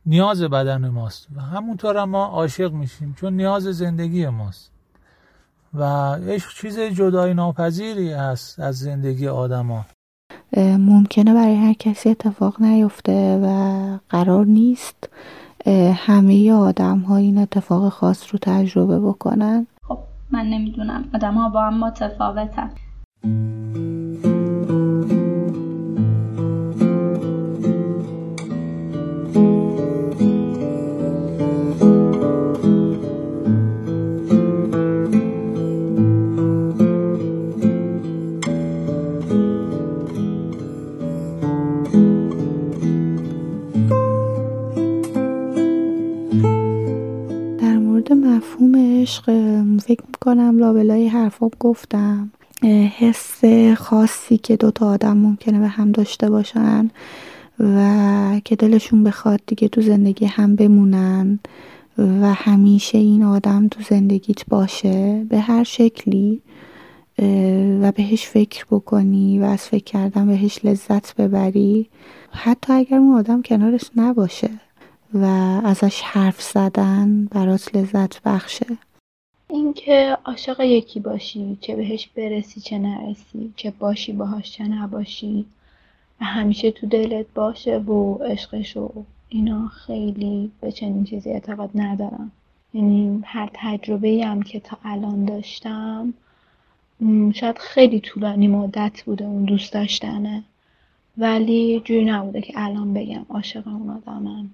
نیاز 0.05 0.41
بدن 0.41 0.89
ماست 0.89 1.27
و 1.35 1.41
همونطور 1.41 1.97
هم 1.97 2.09
ما 2.09 2.25
عاشق 2.25 2.71
میشیم 2.71 3.15
چون 3.19 3.33
نیاز 3.33 3.63
زندگی 3.63 4.27
ماست. 4.27 4.71
و 5.73 5.83
عشق 6.13 6.53
چیز 6.53 6.79
جدای 6.79 7.33
ناپذیری 7.33 8.11
هست 8.11 8.59
از 8.59 8.77
زندگی 8.79 9.27
آدما. 9.27 9.85
ممکنه 10.57 11.33
برای 11.33 11.55
هر 11.55 11.73
کسی 11.73 12.09
اتفاق 12.09 12.61
نیفته 12.61 13.39
و 13.43 13.97
قرار 14.09 14.45
نیست 14.45 15.09
همه 15.95 16.53
آدم 16.53 16.99
ها 16.99 17.17
این 17.17 17.37
اتفاق 17.37 17.89
خاص 17.89 18.33
رو 18.33 18.39
تجربه 18.41 18.99
بکنن. 18.99 19.67
خب 19.87 19.99
من 20.31 20.45
نمی‌دونم. 20.45 21.09
آدم 21.13 21.33
ها 21.33 21.49
با 21.49 21.61
هم 21.61 21.79
متفاوتن. 21.79 22.71
عشق 49.03 49.23
فکر 49.79 50.03
می‌کنم 50.07 50.57
لابلای 50.57 51.07
حرفاب 51.07 51.53
گفتم. 51.59 52.31
حس 52.97 53.45
خاصی 53.77 54.37
که 54.37 54.55
دوتا 54.55 54.87
آدم 54.87 55.17
ممکنه 55.17 55.59
به 55.59 55.67
هم 55.67 55.91
داشته 55.91 56.29
باشن 56.29 56.89
و 57.59 58.39
که 58.45 58.55
دلشون 58.55 59.03
بخواد 59.03 59.41
دیگه 59.47 59.67
تو 59.67 59.81
زندگی 59.81 60.25
هم 60.25 60.55
بمونن 60.55 61.39
و 61.97 62.33
همیشه 62.33 62.97
این 62.97 63.23
آدم 63.23 63.67
تو 63.67 63.83
زندگیت 63.89 64.45
باشه 64.49 65.25
به 65.29 65.39
هر 65.39 65.63
شکلی 65.63 66.41
و 67.81 67.91
بهش 67.91 68.25
فکر 68.27 68.65
بکنی 68.71 69.39
و 69.39 69.43
از 69.43 69.61
فکر 69.61 69.83
کردن 69.83 70.27
بهش 70.27 70.65
لذت 70.65 71.15
ببری. 71.15 71.89
حتی 72.31 72.73
اگر 72.73 72.97
اون 72.97 73.15
آدم 73.15 73.41
کنارش 73.41 73.83
نباشه 73.95 74.49
و 75.13 75.25
ازش 75.65 76.01
حرف 76.01 76.41
زدن 76.41 77.25
برات 77.31 77.75
لذت 77.75 78.21
بخشه. 78.23 78.65
اینکه 79.53 80.17
عاشق 80.25 80.59
یکی 80.59 80.99
باشی 80.99 81.57
چه 81.61 81.75
بهش 81.75 82.07
برسی 82.07 82.61
چه 82.61 82.77
نرسی 82.77 83.53
چه 83.55 83.71
باشی 83.71 84.11
باهاش 84.13 84.51
چه 84.51 84.63
نباشی 84.63 85.45
و 86.21 86.25
همیشه 86.25 86.71
تو 86.71 86.87
دلت 86.87 87.25
باشه 87.35 87.77
و 87.77 88.23
عشقش 88.23 88.77
و 88.77 88.89
اینا 89.29 89.67
خیلی 89.67 90.51
به 90.61 90.71
چنین 90.71 91.03
چیزی 91.03 91.29
اعتقاد 91.29 91.69
ندارم. 91.75 92.31
یعنی 92.73 93.21
هر 93.25 93.49
تجربه 93.53 94.25
هم 94.25 94.43
که 94.43 94.59
تا 94.59 94.77
الان 94.83 95.25
داشتم 95.25 96.13
شاید 97.33 97.57
خیلی 97.57 97.99
طولانی 97.99 98.47
مدت 98.47 99.03
بوده 99.05 99.25
اون 99.25 99.43
دوست 99.45 99.73
داشتنه. 99.73 100.43
ولی 101.17 101.79
جوری 101.85 102.05
نبوده 102.05 102.41
که 102.41 102.53
الان 102.55 102.93
بگم 102.93 103.25
عاشق 103.29 103.67
اون 103.67 103.89
آدمم. 103.89 104.49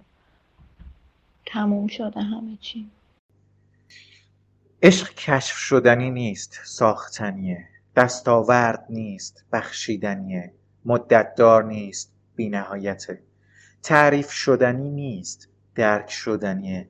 تموم 1.46 1.88
شده 1.88 2.22
همه 2.22 2.58
چی. 2.62 2.86
عشق 4.84 5.14
کشف 5.14 5.58
شدنی 5.58 6.12
نیست 6.12 6.60
ساختنیه. 6.64 7.68
دستاورد 7.96 8.86
نیست 8.90 9.46
بخشیدنیه. 9.54 10.54
مدتدار 10.86 11.64
نیست 11.64 12.14
بینهایته. 12.36 13.24
تعریف 13.84 14.32
شدنی 14.32 14.90
نیست 14.90 15.50
درک 15.76 16.12
شدنیه. 16.12 16.90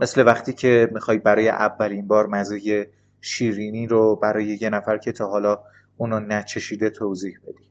مثل 0.00 0.26
وقتی 0.26 0.52
که 0.52 0.88
می‌خوای 0.92 1.18
برای 1.18 1.48
اولین 1.48 2.06
بار 2.06 2.26
مزه 2.26 2.90
شیرینی 3.20 3.86
رو 3.86 4.16
برای 4.16 4.58
یه 4.60 4.70
نفر 4.70 4.98
که 4.98 5.12
تا 5.12 5.28
حالا 5.28 5.58
اونو 5.96 6.20
نچشیده 6.20 6.90
توضیح 6.90 7.38
بدی. 7.42 7.70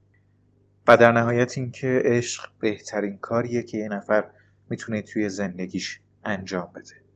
و 0.88 0.98
در 0.98 1.12
نهایت 1.12 1.57
اینکه 1.57 2.01
عشق 2.05 2.50
بهترین 2.60 3.17
کاریه 3.17 3.63
که 3.63 3.77
یه 3.77 3.88
نفر 3.88 4.24
می‌تونه 4.69 5.01
توی 5.01 5.29
زندگیش 5.29 6.01
انجام 6.25 6.72
بده. 6.75 7.06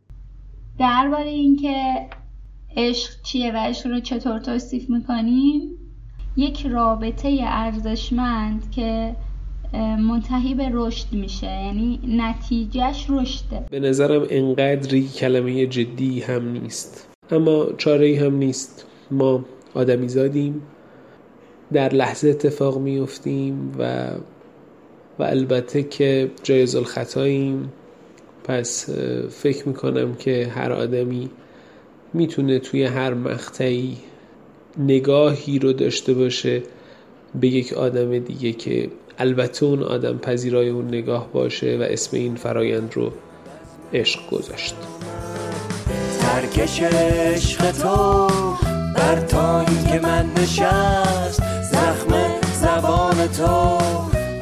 درباره 0.79 1.29
اینکه 1.29 2.07
عشق 2.77 3.09
چیه 3.23 3.51
و 3.51 3.57
عشق 3.57 3.87
رو 3.87 3.99
چطور 3.99 4.39
توصیف 4.39 4.89
می‌کنیم 4.89 5.61
یک 6.37 6.65
رابطه 6.65 7.39
ارزشمند 7.43 8.71
که 8.71 9.15
منتهی 9.99 10.55
به 10.55 10.69
رشد 10.71 11.13
میشه 11.13 11.47
یعنی 11.47 11.99
نتیجهش 12.07 13.05
رشده. 13.09 13.65
به 13.69 13.79
نظرم 13.79 14.25
انقدری 14.29 15.07
کلمه 15.07 15.65
جدی 15.67 16.19
هم 16.19 16.51
نیست. 16.51 17.09
اما 17.31 17.65
چاره 17.77 18.19
هم 18.21 18.35
نیست. 18.35 18.85
ما 19.11 19.45
آدمی 19.73 20.07
زادیم 20.09 20.61
در 21.73 21.93
لحظه 21.93 22.29
اتفاق 22.29 22.77
میفتیم 22.77 23.71
و 23.79 24.09
و 25.19 25.23
البته 25.23 25.83
که 25.83 26.31
جایز 26.43 26.75
الخطاییم. 26.75 27.71
پس 28.51 28.89
فکر 29.29 29.67
می‌کنم 29.67 30.15
که 30.15 30.51
هر 30.55 30.71
آدمی 30.71 31.29
می‌تونه 32.13 32.59
توی 32.59 32.83
هر 32.83 33.13
مقطعی 33.13 33.97
نگاهی 34.77 35.59
رو 35.59 35.73
داشته 35.73 36.13
باشه 36.13 36.63
به 37.39 37.47
یک 37.47 37.73
آدم 37.73 38.19
دیگه 38.19 38.51
که 38.51 38.89
البته 39.17 39.65
اون 39.65 39.83
آدم 39.83 40.17
پذیرای 40.17 40.69
اون 40.69 40.87
نگاه 40.87 41.33
باشه 41.33 41.77
و 41.77 41.81
اسم 41.81 42.17
این 42.17 42.35
فرایند 42.35 42.93
رو 42.95 43.11
عشق 43.93 44.29
گذاشت. 44.29 44.75
ترکش 46.19 46.81
عشق 46.81 47.71
تو 47.71 48.27
بر 48.95 49.19
تایی 49.19 49.83
که 49.91 49.99
من 49.99 50.31
نشست 50.37 51.41
زخم 51.71 52.13
زبان 52.61 53.27
تو 53.27 53.77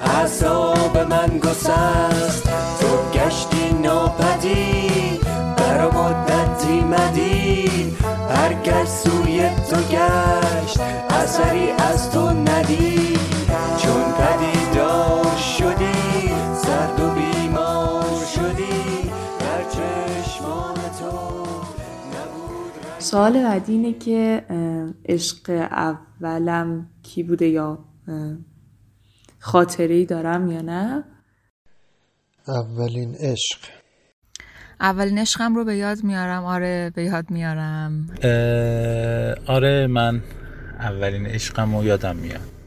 اعصاب 0.02 0.98
من 0.98 1.40
گسست. 1.40 2.79
ناپدید 4.40 5.22
برا 5.58 5.92
مدتی 5.92 6.82
مدید 6.82 7.98
هر 8.30 8.86
سوی 8.86 9.50
تو 9.70 9.76
گشت 9.76 10.80
اثری 11.10 11.70
از 11.72 12.12
تو 12.12 12.30
ندید. 12.30 13.20
چون 13.78 14.04
پدیدار 14.12 15.38
شدی 15.38 16.30
سرد 16.56 17.00
و 17.00 17.10
بیمار 17.14 18.26
شدی 18.36 19.10
در 19.40 19.64
چشمان 19.70 20.76
سوال 23.00 23.44
بعدی 23.44 23.74
اینه 23.74 23.94
که 23.94 24.46
عشق 25.06 25.50
اولم 25.72 26.90
کی 27.04 27.24
بوده 27.24 27.48
یا 27.48 27.80
خاطره 29.40 29.96
ای 29.96 30.06
دارم 30.06 30.52
یا 30.52 30.62
نه؟ 30.62 31.04
اولین 32.48 33.16
عشق. 33.16 33.80
اولین 34.82 35.18
عشقم 35.20 35.56
رو 35.56 35.66
به 35.66 35.76
یاد 35.76 36.04
میارم. 36.04 36.46
آره 36.46 36.92
به 36.96 37.04
یاد 37.04 37.32
میارم. 37.32 38.10
آره 39.48 39.88
من 39.88 40.22
اولین 40.80 41.26
عشقم 41.26 41.76
رو 41.76 41.84
یادم 41.84 42.16
میاد. 42.16 42.59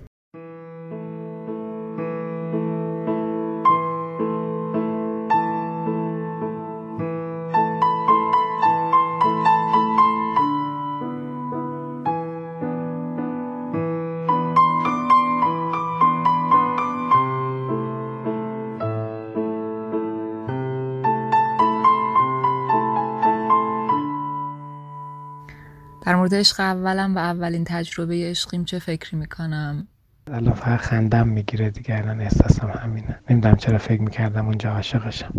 عشق 26.43 26.61
اولم 26.61 27.17
و 27.17 27.19
اولین 27.19 27.65
تجربه 27.65 28.31
عشقیم 28.31 28.65
چه 28.65 28.79
فکری 28.79 29.19
می‌کنم؟ 29.19 29.87
الان 30.33 30.55
فقط 30.55 30.81
خندم 30.81 31.29
می‌گیره 31.29 31.71
دیگه 31.71 31.99
الان 31.99 32.21
احساسم 32.21 32.71
همینه. 32.71 33.19
نمی‌دونم 33.31 33.57
چرا 33.57 33.79
فکر 33.79 34.01
می‌کردم 34.01 34.47
اونجا 34.47 34.71
عاشقشم. 34.71 35.35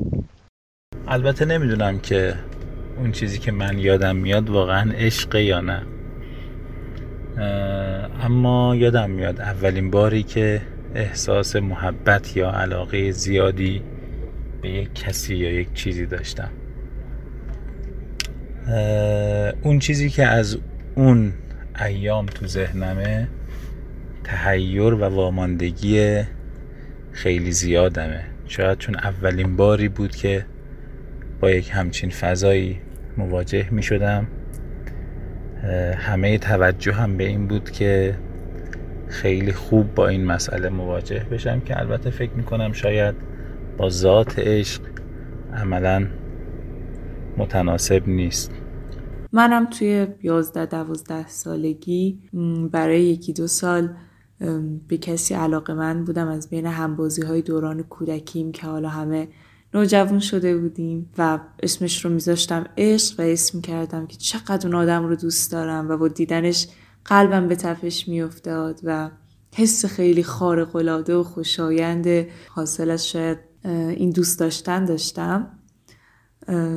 البته 1.07 1.45
نمی‌دونم 1.45 1.99
که 1.99 2.35
اون 2.97 3.11
چیزی 3.11 3.39
که 3.39 3.51
من 3.51 3.79
یادم 3.79 4.15
میاد 4.15 4.49
واقعا 4.49 4.91
عشقه 4.91 5.43
یا 5.43 5.61
نه. 5.61 5.83
اما 8.21 8.75
یادم 8.75 9.09
میاد 9.09 9.41
اولین 9.41 9.91
باری 9.91 10.23
که 10.23 10.61
احساس 10.95 11.55
محبت 11.55 12.37
یا 12.37 12.51
علاقه 12.51 13.11
زیادی 13.11 13.81
به 14.61 14.69
یک 14.69 14.95
کسی 14.95 15.35
یا 15.35 15.51
یک 15.51 15.73
چیزی 15.73 16.05
داشتم. 16.05 16.49
اون 19.61 19.79
چیزی 19.79 20.09
که 20.09 20.25
از 20.25 20.57
اون 20.95 21.33
ایام 21.85 22.25
تو 22.25 22.47
ذهنمه 22.47 23.27
تهیر 24.23 24.93
و 24.93 25.03
واماندگی 25.03 26.23
خیلی 27.11 27.51
زیادمه. 27.51 28.23
شاید 28.47 28.77
چون 28.77 28.95
اولین 28.95 29.55
باری 29.55 29.89
بود 29.89 30.15
که 30.15 30.45
با 31.39 31.49
یک 31.49 31.71
همچین 31.73 32.09
فضایی 32.09 32.79
مواجه 33.17 33.67
می 33.71 33.83
شدم 33.83 34.27
همه 35.97 36.37
توجه 36.37 36.93
هم 36.93 37.17
به 37.17 37.23
این 37.23 37.47
بود 37.47 37.71
که 37.71 38.17
خیلی 39.07 39.51
خوب 39.51 39.95
با 39.95 40.07
این 40.07 40.25
مسئله 40.25 40.69
مواجه 40.69 41.25
بشم 41.31 41.59
که 41.59 41.79
البته 41.79 42.09
فکر 42.09 42.31
می 42.31 42.43
کنم 42.43 42.73
شاید 42.73 43.15
با 43.77 43.89
ذات 43.89 44.39
عشق 44.39 44.81
عملا 45.53 46.07
متناسب 47.37 48.07
نیست. 48.07 48.62
منم 49.33 49.65
توی 49.65 50.07
11 50.23 50.65
12 50.65 51.27
سالگی 51.27 52.19
برای 52.71 53.03
یکی 53.03 53.33
دو 53.33 53.47
سال 53.47 53.95
به 54.87 54.97
کسی 54.97 55.33
علاقه 55.33 55.73
من 55.73 56.05
بودم 56.05 56.27
از 56.27 56.49
بین 56.49 56.65
همبازی 56.65 57.21
های 57.21 57.41
دوران 57.41 57.83
کودکیم 57.83 58.51
که 58.51 58.67
حالا 58.67 58.89
همه 58.89 59.27
نوجوان 59.73 60.19
شده 60.19 60.57
بودیم 60.57 61.09
و 61.17 61.39
اسمش 61.63 62.05
رو 62.05 62.11
میذاشتم 62.11 62.65
عشق 62.77 63.19
و 63.19 63.23
اسم 63.23 63.61
کردم 63.61 64.07
که 64.07 64.17
چقدر 64.17 64.67
اون 64.67 64.75
آدم 64.75 65.07
رو 65.07 65.15
دوست 65.15 65.51
دارم 65.51 65.89
و 65.89 65.97
با 65.97 66.07
دیدنش 66.07 66.67
قلبم 67.05 67.47
به 67.47 67.55
تفش 67.55 68.07
میافتاد 68.07 68.79
و 68.83 69.09
حس 69.55 69.85
خیلی 69.85 70.23
خارق 70.23 70.75
العاده 70.75 71.15
و 71.15 71.23
خوشایند 71.23 72.07
حاصل 72.49 72.89
از 72.89 73.07
شاید 73.07 73.37
این 73.65 74.09
دوست 74.09 74.39
داشتن 74.39 74.85
داشتم. 74.85 75.59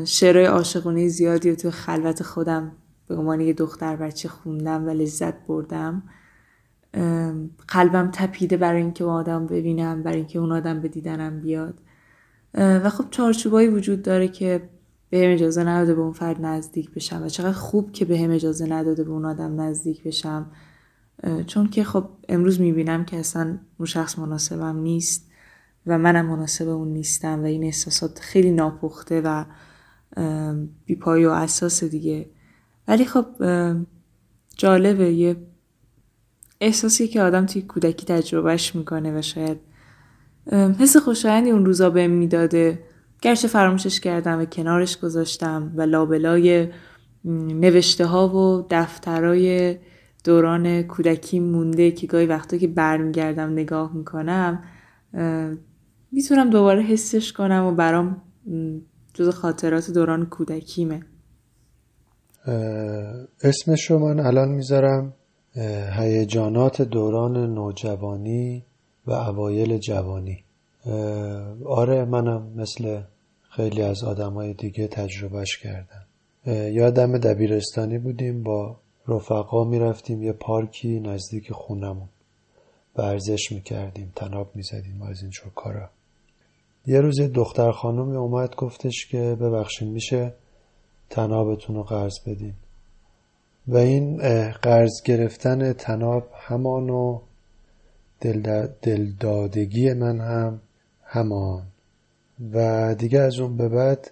شعرهای 0.04 0.46
عاشقانه 0.46 1.08
زیادی 1.08 1.50
رو 1.50 1.56
تو 1.56 1.70
خلوت 1.70 2.22
خودم 2.22 2.72
به 3.08 3.16
عنوان 3.16 3.40
یه 3.40 3.52
دختر 3.52 3.96
بچه 3.96 4.28
خوندم 4.28 4.86
و 4.86 4.90
لذت 4.90 5.46
بردم. 5.46 6.02
قلبم 7.68 8.10
تپیده 8.12 8.56
برای 8.56 8.82
اینکه 8.82 9.04
اون 9.04 9.14
آدم 9.14 9.46
ببینم 9.46 10.02
برای 10.02 10.16
اینکه 10.16 10.38
اون 10.38 10.52
آدم 10.52 10.80
به 10.80 10.88
دیدنم 10.88 11.40
بیاد. 11.40 11.80
و 12.54 12.90
خب 12.90 13.04
چارچوبایی 13.10 13.68
وجود 13.68 14.02
داره 14.02 14.28
که 14.28 14.68
به 15.10 15.18
هم 15.18 15.32
اجازه 15.32 15.64
نداده 15.64 15.94
به 15.94 16.00
اون 16.00 16.12
فرد 16.12 16.40
نزدیک 16.40 16.90
بشم 16.90 17.22
و 17.24 17.28
چقدر 17.28 17.52
خوب 17.52 17.92
که 17.92 18.04
به 18.04 18.18
هم 18.18 18.30
اجازه 18.30 18.66
نداده 18.66 19.04
به 19.04 19.10
اون 19.10 19.24
آدم 19.24 19.60
نزدیک 19.60 20.02
بشم. 20.02 20.46
چون 21.46 21.68
که 21.68 21.84
خب 21.84 22.08
امروز 22.28 22.60
می‌بینم 22.60 23.04
که 23.04 23.16
اصلا 23.16 23.58
اون 23.78 23.86
شخص 23.86 24.18
مناسبم 24.18 24.78
نیست. 24.78 25.30
و 25.86 25.98
منم 25.98 26.26
مناسب 26.26 26.68
اون 26.68 26.88
نیستم 26.88 27.42
و 27.42 27.44
این 27.44 27.64
احساسات 27.64 28.18
خیلی 28.18 28.50
ناپخته 28.50 29.20
و 29.20 29.44
بیپای 30.86 31.24
و 31.24 31.30
اساس 31.30 31.84
دیگه. 31.84 32.26
ولی 32.88 33.04
خب 33.04 33.26
جالبه 34.56 35.12
یه 35.12 35.36
احساسی 36.60 37.08
که 37.08 37.22
آدم 37.22 37.46
توی 37.46 37.62
کودکی 37.62 38.06
تجربهش 38.06 38.74
می‌کنه 38.74 39.18
و 39.18 39.22
شاید 39.22 39.58
حس 40.52 40.96
خوشایندی 40.96 41.50
اون 41.50 41.66
روزا 41.66 41.90
بهم 41.90 42.10
می‌داده. 42.10 42.78
گرچه 43.22 43.48
فراموشش 43.48 44.00
کردم 44.00 44.40
و 44.40 44.44
کنارش 44.44 45.00
گذاشتم 45.00 45.72
و 45.76 45.82
لابلای 45.82 46.68
نوشته 47.24 48.06
ها 48.06 48.28
و 48.28 48.66
دفترای 48.70 49.78
دوران 50.24 50.82
کودکی 50.82 51.40
مونده 51.40 51.90
که 51.90 52.06
گاهی 52.06 52.26
وقتا 52.26 52.56
که 52.56 52.68
برمیگردم 52.68 53.52
نگاه 53.52 53.96
می‌کنم 53.96 54.62
می‌تونم 56.12 56.50
دوباره 56.50 56.82
حسش 56.82 57.32
کنم 57.32 57.64
و 57.64 57.74
برام 57.74 58.22
جز 59.14 59.28
خاطرات 59.28 59.90
دوران 59.90 60.26
کودکیمه. 60.26 61.02
اسمش 63.42 63.90
رو 63.90 63.98
من 63.98 64.20
الان 64.26 64.48
می‌ذارم. 64.48 65.14
هیجانات 65.92 66.82
دوران 66.82 67.54
نوجوانی 67.54 68.64
و 69.06 69.12
اوایل 69.12 69.78
جوانی. 69.78 70.44
آره 71.66 72.04
منم 72.04 72.52
مثل 72.56 73.00
خیلی 73.50 73.82
از 73.82 74.04
آدمای 74.04 74.54
دیگه 74.54 74.88
تجربهش 74.88 75.56
کردم. 75.56 76.06
یادم 76.72 77.18
دبیرستانی 77.18 77.98
بودیم 77.98 78.42
با 78.42 78.76
رفقا 79.08 79.64
می‌رفتیم 79.64 80.22
یه 80.22 80.32
پارکی 80.32 81.00
نزدیک 81.00 81.52
خونمون. 81.52 82.08
ورزش 82.96 83.52
می‌کردیم 83.52 84.12
تناب 84.16 84.50
می‌زدیم 84.54 85.02
از 85.02 85.22
اینجور 85.22 85.50
کارا. 85.54 85.90
یه 86.86 87.00
روز 87.00 87.20
دختر 87.20 87.70
خانومی 87.70 88.16
اومد 88.16 88.56
گفتش 88.56 89.06
که 89.10 89.36
ببخشید 89.40 89.88
میشه 89.88 90.34
تنابتون 91.10 91.76
رو 91.76 91.82
قرض 91.82 92.14
بدین. 92.26 92.54
و 93.68 93.76
این 93.76 94.18
قرض 94.48 95.02
گرفتن 95.04 95.72
تناب 95.72 96.28
همان 96.34 96.90
و 96.90 97.20
دلدادگی 98.82 99.92
من 99.92 100.20
هم 100.20 100.60
همان. 101.04 101.62
و 102.52 102.94
دیگه 102.94 103.20
از 103.20 103.40
اون 103.40 103.56
به 103.56 103.68
بعد 103.68 104.10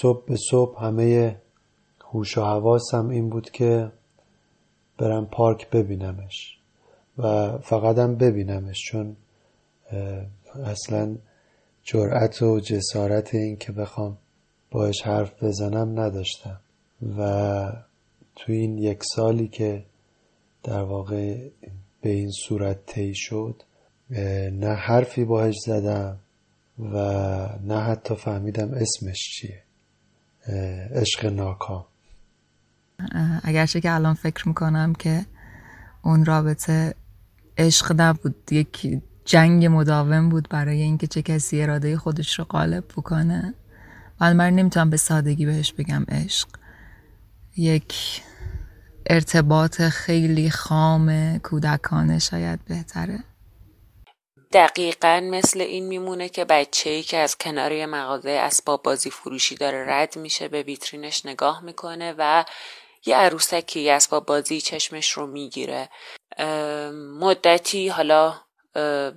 صبح 0.00 0.26
به 0.26 0.36
صبح 0.50 0.84
همه 0.84 1.36
هوش 2.00 2.38
و 2.38 2.42
حواسم 2.42 3.08
این 3.08 3.28
بود 3.28 3.50
که 3.50 3.92
برم 4.98 5.26
پارک 5.26 5.70
ببینمش. 5.70 6.58
و 7.18 7.58
فقط 7.58 7.98
هم 7.98 8.16
ببینمش 8.16 8.82
چون 8.90 9.16
اصلا 10.64 11.16
جرأت 11.86 12.42
و 12.42 12.60
جسارت 12.60 13.34
این 13.34 13.56
که 13.56 13.72
بخوام 13.72 14.18
باش 14.70 15.02
حرف 15.02 15.42
بزنم 15.42 16.00
نداشتم. 16.00 16.60
و 17.18 17.72
تو 18.36 18.52
این 18.52 18.78
یک 18.78 19.02
سالی 19.14 19.48
که 19.48 19.84
در 20.62 20.82
واقع 20.82 21.48
به 22.00 22.10
این 22.10 22.30
صورت 22.30 22.86
طی 22.86 23.12
شد 23.14 23.62
نه 24.52 24.74
حرفی 24.74 25.24
باهش 25.24 25.54
زدم 25.66 26.18
و 26.78 26.96
نه 27.62 27.80
حتی 27.80 28.14
فهمیدم 28.14 28.74
اسمش 28.74 29.18
چیه. 29.18 29.62
عشق 30.94 31.26
ناکام. 31.26 31.84
اگرچه 33.44 33.80
که 33.80 33.94
الان 33.94 34.14
فکر 34.14 34.48
می‌کنم 34.48 34.92
که 34.92 35.26
اون 36.04 36.24
رابطه 36.24 36.94
عشق 37.58 37.94
نبود 37.96 38.52
یک 38.52 39.00
جنگ 39.26 39.66
مداوم 39.66 40.28
بود 40.28 40.48
برای 40.48 40.82
اینکه 40.82 41.06
چه 41.06 41.22
کسی 41.22 41.62
اراده 41.62 41.96
خودش 41.96 42.38
رو 42.38 42.44
غالب 42.44 42.84
بکنه. 42.96 43.54
من 44.20 44.50
نمی‌تونم 44.50 44.90
به 44.90 44.96
سادگی 44.96 45.46
بهش 45.46 45.72
بگم 45.72 46.04
عشق. 46.08 46.48
یک 47.56 48.22
ارتباط 49.06 49.82
خیلی 49.82 50.50
خام 50.50 51.38
کودکانه 51.38 52.18
شاید 52.18 52.64
بهتره. 52.64 53.24
دقیقا 54.52 55.28
مثل 55.30 55.60
این 55.60 55.86
میمونه 55.86 56.28
که 56.28 56.44
بچه 56.44 56.90
ای 56.90 57.02
که 57.02 57.16
از 57.16 57.36
کنار 57.38 57.86
مغازه 57.86 58.30
اسباب 58.30 58.82
بازی 58.82 59.10
فروشی 59.10 59.54
داره 59.54 59.84
رد 59.88 60.18
میشه 60.18 60.48
به 60.48 60.62
ویترینش 60.62 61.26
نگاه 61.26 61.64
می‌کنه 61.64 62.14
و 62.18 62.44
یه 63.06 63.16
عروسکی 63.16 63.90
اسباب 63.90 64.26
بازی 64.26 64.60
چشمش 64.60 65.10
رو 65.10 65.26
می‌گیره. 65.26 65.88
مدتی 67.20 67.88
حالا 67.88 68.34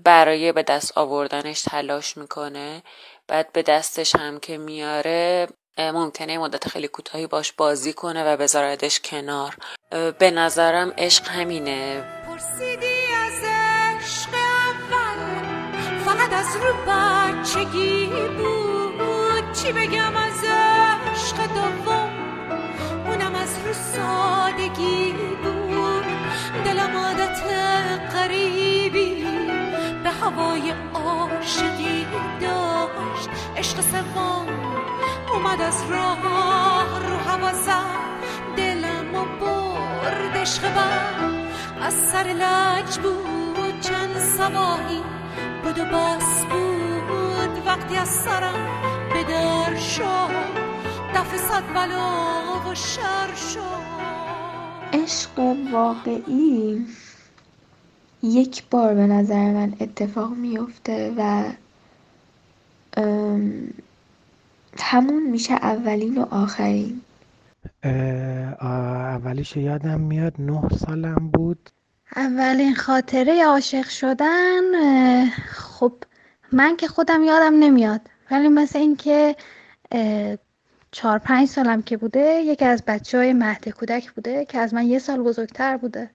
برای 0.04 0.52
به 0.52 0.64
دست 0.64 0.98
آوردنش 0.98 1.62
تلاش 1.62 2.18
می‌کنه. 2.18 2.84
بعد 3.28 3.52
به 3.54 3.62
دستش 3.62 4.16
هم 4.16 4.40
که 4.40 4.58
میاره 4.58 5.48
ممکنه 5.78 6.38
مدت 6.38 6.68
خیلی 6.68 6.88
کوتاهی 6.88 7.28
باش 7.28 7.52
بازی 7.52 7.94
کنه 7.94 8.34
و 8.34 8.38
بذاردش 8.38 9.00
کنار. 9.00 9.58
به 10.20 10.32
نظرم 10.32 10.94
عشق 10.98 11.28
همینه. 11.28 12.04
پرسیدی 12.28 12.98
از 13.26 13.44
عشق 13.44 14.30
اول 14.34 15.20
فقط 16.06 16.34
از 16.34 16.56
رو 16.56 16.74
بچگی 16.88 18.06
بود؟ 18.38 19.54
چی 19.54 19.72
بگم 19.72 20.18
از 20.18 20.44
عشق 20.44 21.38
دوم؟ 21.38 22.10
اونم 23.08 23.36
از 23.36 23.50
رو 23.66 23.74
سادگی 23.74 25.14
بود. 25.44 26.06
دلم 26.66 26.98
عادت 26.98 27.40
قریبی 28.14 28.59
به 28.59 28.59
هوای 30.22 30.74
عاشقی 30.94 32.06
داشت. 32.42 33.30
عشق 33.58 33.82
سوم 33.82 34.48
اومد 35.34 35.62
از 35.62 35.84
راه 35.90 36.20
رو 37.08 37.18
هوا 37.18 37.52
دلم 38.58 39.16
و 39.16 39.26
برد. 39.40 40.38
عشق 40.38 40.64
از 41.82 41.94
سر 41.94 42.24
لج 42.24 42.98
بود. 42.98 43.80
چند 43.82 44.20
سواهی 44.38 45.02
بود 45.64 45.80
و 45.80 45.86
بس 45.86 46.46
بود. 46.46 47.66
وقتی 47.66 47.98
از 47.98 48.10
سرم 48.10 48.68
در 49.14 49.76
شد 49.76 50.70
دفع 51.16 51.38
صد 51.38 51.64
بلا 51.74 52.70
و 52.70 52.76
شر 52.76 53.36
شد. 53.54 53.80
عشق 54.94 55.56
واقعی. 55.72 56.86
یک 58.24 58.64
بار 58.70 58.94
به 58.94 59.08
نظر 59.08 59.52
من 59.52 59.74
اتفاق 59.80 60.32
میفته 60.34 61.14
و 61.18 61.44
همون 64.80 65.30
میشه 65.30 65.54
اولین 65.54 66.18
و 66.18 66.26
آخرین. 66.32 67.02
اولیش 68.62 69.58
یادم 69.58 70.00
میاد 70.00 70.34
نه 70.40 70.70
سالم 70.70 71.30
بود. 71.34 71.70
اولین 72.16 72.76
خاطره 72.76 73.46
عاشق 73.46 73.90
شدن 73.90 74.62
خب 75.30 75.94
من 76.52 76.76
که 76.78 76.88
خودم 76.88 77.24
یادم 77.24 77.60
نمیاد. 77.60 78.02
ولی 78.32 78.48
مثل 78.48 78.80
اینکه 78.80 79.36
چهار 80.92 81.20
پنج 81.20 81.48
سالم 81.48 81.82
که 81.82 81.98
بوده 81.98 82.42
یکی 82.46 82.66
از 82.66 82.84
بچه 82.88 83.18
های 83.18 83.34
مهد 83.34 83.70
کودک 83.70 84.12
بوده 84.12 84.46
که 84.46 84.58
از 84.58 84.74
من 84.74 84.88
یه 84.88 85.00
سال 85.00 85.24
بزرگتر 85.24 85.78
بوده. 85.78 86.10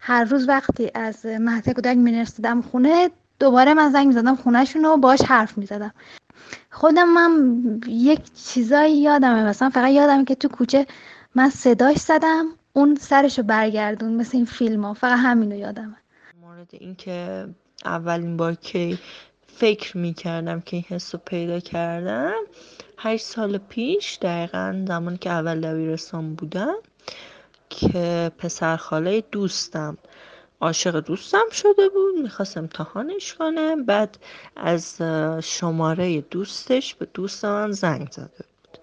هر 0.00 0.24
روز 0.24 0.48
وقتی 0.48 0.90
از 0.94 1.26
مهد 1.26 1.70
کودک 1.70 1.96
می‌رسیدم 1.96 2.62
خونه 2.62 3.10
دوباره 3.40 3.74
من 3.74 3.92
زنگ 3.92 4.06
می‌زدم 4.06 4.36
خونهشون 4.36 4.84
و 4.84 4.96
باش 4.96 5.22
حرف 5.22 5.58
می‌زدم. 5.58 5.94
خودم 6.70 7.08
من 7.08 7.62
یک 7.88 8.20
چیزایی 8.34 8.96
یادمه 8.96 9.44
مثلا 9.44 9.70
فقط 9.70 9.90
یادم 9.90 10.24
که 10.24 10.34
تو 10.34 10.48
کوچه 10.48 10.86
من 11.34 11.50
صداش 11.50 11.96
زدم 11.96 12.46
اون 12.72 12.94
سرشو 13.00 13.42
برگردون 13.42 14.14
مثل 14.14 14.36
این 14.36 14.46
فیلم 14.46 14.84
ها 14.84 14.94
فقط 14.94 15.18
همینو 15.18 15.56
یادمه. 15.56 15.96
مورد 16.42 16.68
اینکه 16.72 17.48
اولین 17.84 18.36
بار 18.36 18.54
که 18.54 18.98
فکر 19.46 19.96
می‌کردم 19.96 20.60
که 20.60 20.76
این 20.76 20.84
حس 20.88 21.14
رو 21.14 21.20
پیدا 21.24 21.60
کردم 21.60 22.32
هشت 22.98 23.24
سال 23.24 23.58
پیش 23.58 24.18
دقیقا 24.22 24.84
زمانی 24.88 25.18
که 25.18 25.30
اول 25.30 25.60
دبیرستان 25.60 26.34
بودم. 26.34 26.74
که 27.70 28.30
پسر 28.38 28.76
خاله 28.76 29.24
دوستم. 29.32 29.98
عاشق 30.60 31.00
دوستم 31.00 31.44
شده 31.52 31.88
بود 31.88 32.22
می‌خواست 32.22 32.56
امتحانش 32.56 33.34
کنه 33.34 33.76
بعد 33.76 34.18
از 34.56 35.02
شماره 35.42 36.20
دوستش 36.20 36.94
به 36.94 37.06
دوست 37.14 37.44
من 37.44 37.72
زنگ 37.72 38.08
زده 38.10 38.26
بود. 38.26 38.78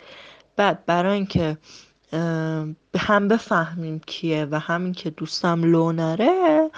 بعد 0.56 0.86
برای 0.86 1.14
اینکه 1.14 1.58
هم 2.98 3.28
بفهمیم 3.28 4.00
کیه 4.00 4.48
و 4.52 4.60
همین 4.60 4.94
که 4.94 5.10
دوستم 5.10 5.64
لو 5.64 5.92
نره 5.92 6.70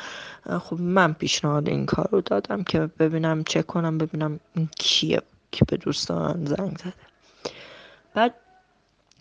خب 0.60 0.80
من 0.80 1.14
پیشنهاد 1.14 1.70
این 1.70 1.86
کار 1.86 2.10
رو 2.12 2.22
دادم 2.22 2.64
که 2.64 2.80
ببینم 2.80 3.44
چه 3.44 3.62
کنم 3.62 3.98
ببینم 3.98 4.40
کیه 4.80 5.22
که 5.52 5.66
به 5.66 5.78
دوست 5.78 6.12
من 6.12 6.46
زنگ 6.46 6.78
زده. 6.78 6.94
بعد 8.14 8.34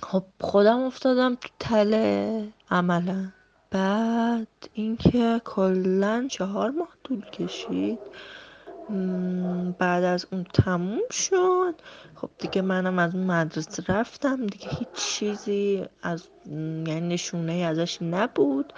خب 0.03 0.25
خودم 0.41 0.81
افتادم 0.81 1.35
تو 1.35 1.49
تله 1.59 2.49
عملا. 2.71 3.29
بعد 3.71 4.47
اینکه 4.73 5.41
کلا 5.45 6.27
چهار 6.31 6.71
ماه 6.71 6.89
طول 7.05 7.25
کشید. 7.25 7.99
بعد 9.79 10.05
از 10.05 10.27
اون 10.33 10.45
تموم 10.45 11.09
شد. 11.11 11.75
خب 12.15 12.31
دیگه 12.39 12.63
منم 12.63 12.99
از 12.99 13.15
اون 13.15 13.25
مدرسه 13.25 13.93
رفتم. 13.93 14.47
دیگه 14.47 14.69
هیچ 14.69 14.89
چیزی 14.95 15.85
از 16.03 16.29
یعنی 16.87 17.01
نشونه 17.01 17.53
ازش 17.53 18.03
نبود. 18.03 18.73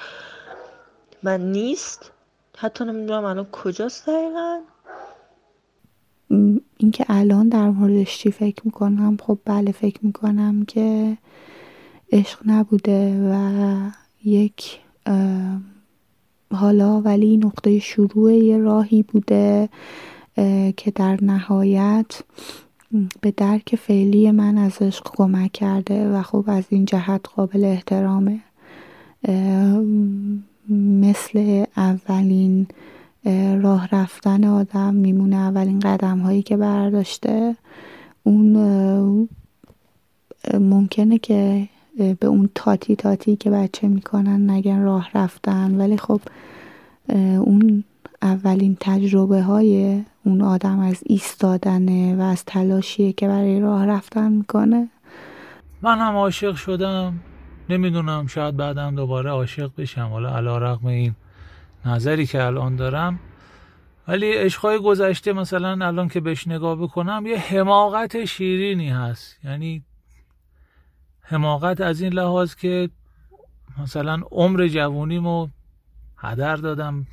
و 1.25 1.39
نیست. 1.39 2.13
حتی 2.57 2.85
نمی‌دونم 2.85 3.25
الان 3.25 3.47
کجاست 3.53 4.07
دقیقا. 4.09 4.61
اینکه 6.77 7.05
الان 7.09 7.49
در 7.49 7.71
موردش 7.71 8.19
چی 8.19 8.31
فکر 8.31 8.63
می‌کنم 8.65 9.17
خب 9.23 9.39
بله 9.45 9.73
فکر 9.73 9.99
می‌کنم 10.03 10.65
که 10.65 11.19
عشق 12.13 12.39
نبوده 12.47 13.31
و 13.33 13.91
یک 14.25 14.79
حالا 16.55 17.01
ولی 17.01 17.37
نقطه 17.37 17.79
شروع 17.79 18.35
یه 18.35 18.59
راهی 18.59 19.03
بوده 19.03 19.69
که 20.77 20.91
در 20.95 21.19
نهایت 21.23 22.21
به 23.21 23.31
درک 23.31 23.77
فعلی 23.77 24.31
من 24.31 24.59
از 24.59 24.83
عشق 24.83 25.11
کمک 25.17 25.53
کرده 25.53 26.09
و 26.13 26.23
خب 26.23 26.45
از 26.47 26.65
این 26.69 26.85
جهت 26.85 27.29
قابل 27.37 27.65
احترامه. 27.65 28.41
مثل 30.69 31.65
اولین 31.77 32.67
راه 33.63 33.89
رفتن 33.93 34.45
آدم 34.45 34.95
میمونه 34.95 35.37
اولین 35.37 35.81
قدم 35.81 36.19
هایی 36.19 36.43
که 36.43 36.57
برداشته. 36.57 37.57
اون 38.23 39.29
ممکنه 40.55 41.19
که 41.19 41.69
به 42.21 42.27
اون 42.27 42.51
تاتی 42.55 42.97
تاتی 42.97 43.37
که 43.37 43.51
بچه 43.51 43.89
می‌کنن 43.89 44.51
نگن 44.51 44.83
راه 44.83 45.09
رفتن. 45.15 45.81
ولی 45.81 45.97
خب 45.97 46.21
اون 47.39 47.85
اولین 48.23 48.77
تجربه 48.81 49.43
های 49.43 50.03
اون 50.25 50.43
آدم 50.43 50.79
از 50.79 51.03
ایستادنه 51.07 52.17
و 52.17 52.21
از 52.21 52.45
تلاشیه 52.45 53.13
که 53.13 53.29
برای 53.29 53.61
راه 53.61 53.87
رفتن 53.87 54.33
می‌کنه. 54.33 54.89
من 55.83 55.99
هم 55.99 56.17
عاشق 56.17 56.55
شدم. 56.55 57.15
نمی‌دونم 57.71 58.27
شاید 58.27 58.57
بعدم 58.57 58.95
دوباره 58.95 59.31
عاشق 59.31 59.71
بشم. 59.79 60.09
حالا 60.11 60.37
علا 60.37 60.59
رقم 60.59 60.87
این 60.87 61.15
نظری 61.87 62.27
که 62.27 62.43
الان 62.43 62.77
دارم. 62.77 63.19
ولی 64.09 64.33
عشقای 64.33 64.79
گذشته 64.79 65.33
مثلا 65.33 65.87
الان 65.87 66.09
که 66.09 66.21
بهش 66.21 66.49
نگاه 66.49 66.77
بکنم 66.77 67.25
یه 67.27 67.39
حماقت 67.39 68.25
شیرینی 68.25 68.91
هست. 68.91 69.39
یعنی 69.45 69.85
حماقت 71.21 71.81
از 71.81 72.01
این 72.01 72.13
لحاظ 72.13 72.55
که 72.55 72.91
مثلا 73.79 74.21
عمر 74.31 74.67
جوونیمو 74.67 75.49
هدر 76.17 76.57
دادم 76.57 77.07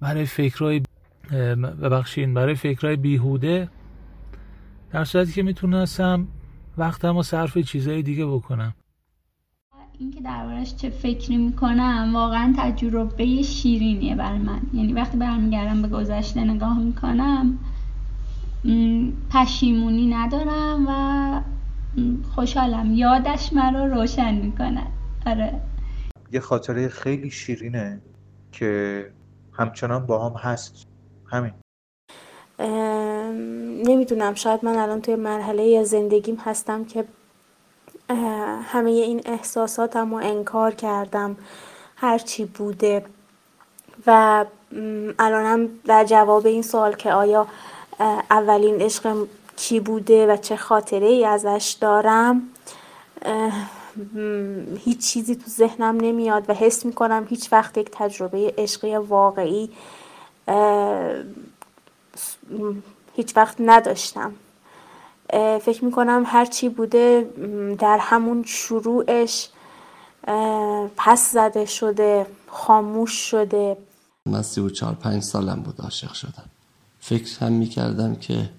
برای 0.00 0.26
فکرهای 0.26 0.82
ببخشین 1.82 2.34
برای 2.34 2.54
فکرهای 2.54 2.96
بیهوده. 2.96 3.68
در 4.90 5.04
صورتی 5.04 5.32
که 5.32 5.42
می‌تونستم 5.42 6.28
وقتم 6.78 7.16
و 7.16 7.22
صرف 7.22 7.58
چیزهای 7.58 8.02
دیگه 8.02 8.26
بکنم. 8.26 8.74
اینکه 9.98 10.20
دربارش 10.20 10.76
چه 10.76 10.90
فکری 10.90 11.36
می‌کنم 11.36 12.10
واقعا 12.14 12.54
تجربه 12.58 13.42
شیرینیه 13.42 14.14
بر 14.14 14.38
من. 14.38 14.60
یعنی 14.72 14.92
وقتی 14.92 15.18
برمیگردم 15.18 15.82
به 15.82 15.88
گذشته 15.88 16.44
نگاه 16.44 16.78
می‌کنم 16.78 17.58
پشیمونی 19.30 20.06
ندارم 20.06 20.86
و 20.88 21.42
خوشحالم 22.34 22.94
یادش 22.94 23.52
مرا 23.52 23.86
روشن 23.86 24.34
می‌کنه. 24.34 24.86
آره. 25.26 25.60
یه 26.32 26.40
خاطره 26.40 26.88
خیلی 26.88 27.30
شیرینه 27.30 28.00
که 28.52 29.12
همچنان 29.52 30.06
با 30.06 30.28
هم 30.28 30.36
هست. 30.36 30.86
همین. 31.26 31.52
نمی‌دونم 33.88 34.34
شاید 34.34 34.64
من 34.64 34.76
الان 34.76 35.00
توی 35.00 35.16
مرحله 35.16 35.62
یا 35.62 35.84
زندگیم 35.84 36.36
هستم 36.44 36.84
که 36.84 37.04
همه 38.62 38.90
این 38.90 39.22
احساساتم 39.24 40.14
رو 40.14 40.20
انکار 40.22 40.74
کردم. 40.74 41.36
هرچی 41.96 42.44
بوده. 42.44 43.04
و 44.06 44.44
الانم 45.18 45.68
در 45.84 46.04
جواب 46.04 46.46
این 46.46 46.62
سوال 46.62 46.92
که 46.92 47.12
آیا 47.12 47.46
اولین 48.30 48.82
عشق 48.82 49.26
کی 49.56 49.80
بوده 49.80 50.26
و 50.26 50.36
چه 50.36 50.56
خاطره 50.56 51.06
ای 51.06 51.24
ازش 51.24 51.76
دارم 51.80 52.42
هیچ 54.84 54.98
چیزی 54.98 55.36
تو 55.36 55.50
ذهنم 55.50 55.96
نمیاد 55.96 56.50
و 56.50 56.54
حس 56.54 56.84
می‌کنم 56.84 57.26
هیچ 57.30 57.52
وقت 57.52 57.78
یک 57.78 57.90
تجربه 57.92 58.54
عشقی 58.58 58.96
واقعی 58.96 59.70
هیچ 63.14 63.36
وقت 63.36 63.56
نداشتم. 63.60 64.34
فکر 65.62 65.84
می‌کنم 65.84 66.22
هرچی 66.26 66.68
بوده 66.68 67.30
در 67.78 67.98
همون 68.00 68.44
شروعش 68.46 69.48
پس 70.96 71.32
زده 71.32 71.64
شده 71.64 72.26
خاموش 72.46 73.12
شده. 73.12 73.76
من 74.26 74.42
سی 74.42 74.60
و 74.60 74.70
چار 74.70 74.94
پنج 74.94 75.22
سالم 75.22 75.60
بود 75.62 75.80
عاشق 75.80 76.12
شدم. 76.12 76.44
فکر 77.00 77.44
هم 77.44 77.52
می‌کردم 77.52 78.14
که 78.16 78.50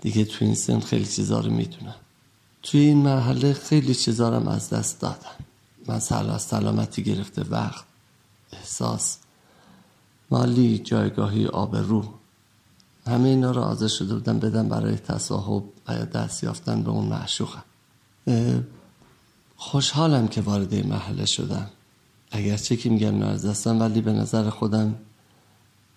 دیگه 0.00 0.24
تو 0.24 0.44
این 0.44 0.54
سن 0.54 0.80
خیلی 0.80 1.04
چیزا 1.04 1.40
رو 1.40 1.50
می‌دونم. 1.50 1.94
توی 2.62 2.80
این 2.80 2.96
مرحله 2.96 3.52
خیلی 3.52 3.94
چیزا 3.94 4.28
رو 4.28 4.48
از 4.48 4.70
دست 4.70 5.00
دادم. 5.00 5.36
من 5.86 5.94
از 5.94 6.42
سلامتی 6.42 7.02
گرفته 7.02 7.42
وقت 7.50 7.84
احساس 8.52 9.18
مالی 10.30 10.78
جایگاهی 10.78 11.46
آب 11.46 11.76
رو 11.76 12.04
همه 13.06 13.28
اینا 13.28 13.50
رو 13.50 13.62
حاضر 13.62 13.88
شده 13.88 14.14
بودم 14.14 14.38
بدم 14.38 14.68
برای 14.68 14.96
تصاحب 14.96 15.64
و 15.88 16.06
دست 16.06 16.44
یافتن 16.44 16.82
به 16.82 16.90
اون 16.90 17.06
معشوقم. 17.06 17.64
خوشحالم 19.56 20.28
که 20.28 20.40
وارد 20.40 20.74
این 20.74 20.86
محله 20.86 21.26
شدم. 21.26 21.70
اگرچه 22.30 22.76
که 22.76 22.90
میگم 22.90 23.18
نارزستم 23.18 23.80
ولی 23.80 24.00
به 24.00 24.12
نظر 24.12 24.50
خودم 24.50 24.94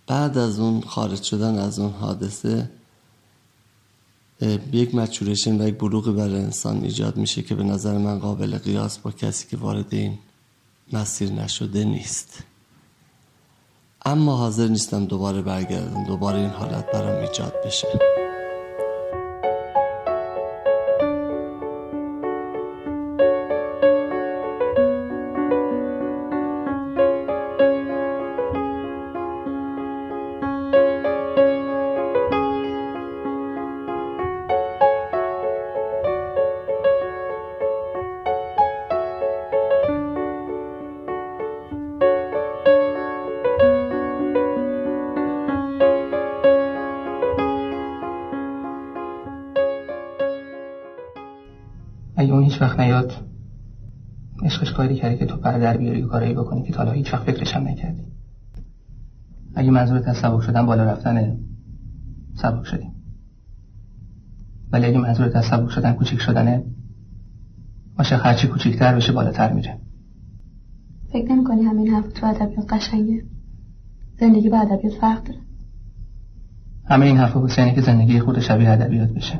بعد 0.07 0.37
از 0.37 0.59
اون 0.59 0.81
خارج 0.81 1.23
شدن 1.23 1.59
از 1.59 1.79
اون 1.79 1.93
حادثه 1.93 2.69
یک 4.71 4.95
مچورشن 4.95 5.61
و 5.61 5.67
یک 5.67 5.77
بلوغی 5.77 6.11
برای 6.11 6.39
انسان 6.39 6.83
ایجاد 6.83 7.17
میشه 7.17 7.41
که 7.41 7.55
به 7.55 7.63
نظر 7.63 7.97
من 7.97 8.19
قابل 8.19 8.57
قیاس 8.57 8.97
با 8.97 9.11
کسی 9.11 9.47
که 9.47 9.57
وارد 9.57 9.93
این 9.93 10.17
مسیر 10.93 11.31
نشده 11.31 11.83
نیست. 11.83 12.43
اما 14.07 14.35
حاضر 14.35 14.67
نیستم 14.67 15.05
دوباره 15.05 15.41
برگردم. 15.41 16.03
دوباره 16.03 16.37
این 16.37 16.49
حالت 16.49 16.91
برام 16.91 17.21
ایجاد 17.21 17.53
بشه. 17.65 18.16
کاری 54.77 54.95
کردی 54.95 55.17
که 55.17 55.25
تو 55.25 55.37
پر 55.37 55.57
در 55.57 55.77
بیاری 55.77 56.01
و 56.01 56.07
کارایی 56.07 56.33
بکنی 56.33 56.63
که 56.63 56.73
تا 56.73 56.91
هیچ 56.91 57.13
وقت 57.13 57.23
فکرش 57.23 57.53
هم 57.53 57.67
نکردی. 57.67 58.03
اگه 59.55 59.71
منظورت 59.71 60.07
از 60.07 60.17
سبک 60.17 60.41
شدن 60.41 60.65
بالا 60.65 60.83
رفتنه 60.83 61.37
سبک 62.35 62.65
شدیم 62.65 62.91
ولی 64.71 64.85
اگه 64.85 64.97
منظورت 64.97 65.35
از 65.35 65.45
سبک 65.45 65.69
شدن 65.69 65.93
کوچیک 65.93 66.19
شدنه 66.19 66.63
عاشق 67.97 68.25
هرچی 68.25 68.47
کوچیکتر 68.47 68.95
بشه 68.95 69.11
بالاتر 69.11 69.53
میره. 69.53 69.79
فکر 71.13 71.31
نمی 71.31 71.43
کنی 71.43 71.61
همین 71.61 71.87
حرف 71.87 72.13
تو 72.13 72.25
ادبیات 72.25 72.73
قشنگه؟ 72.73 73.23
زندگی 74.19 74.49
با 74.49 74.57
ادبیات 74.57 74.93
فرق 74.93 75.23
داره؟ 75.23 75.39
همه 76.85 77.05
این 77.05 77.17
حرف 77.17 77.37
حسینه 77.37 77.75
که 77.75 77.81
زندگی 77.81 78.19
خود 78.19 78.39
شبیه 78.39 78.69
ادبیات 78.69 79.09
بشه. 79.09 79.39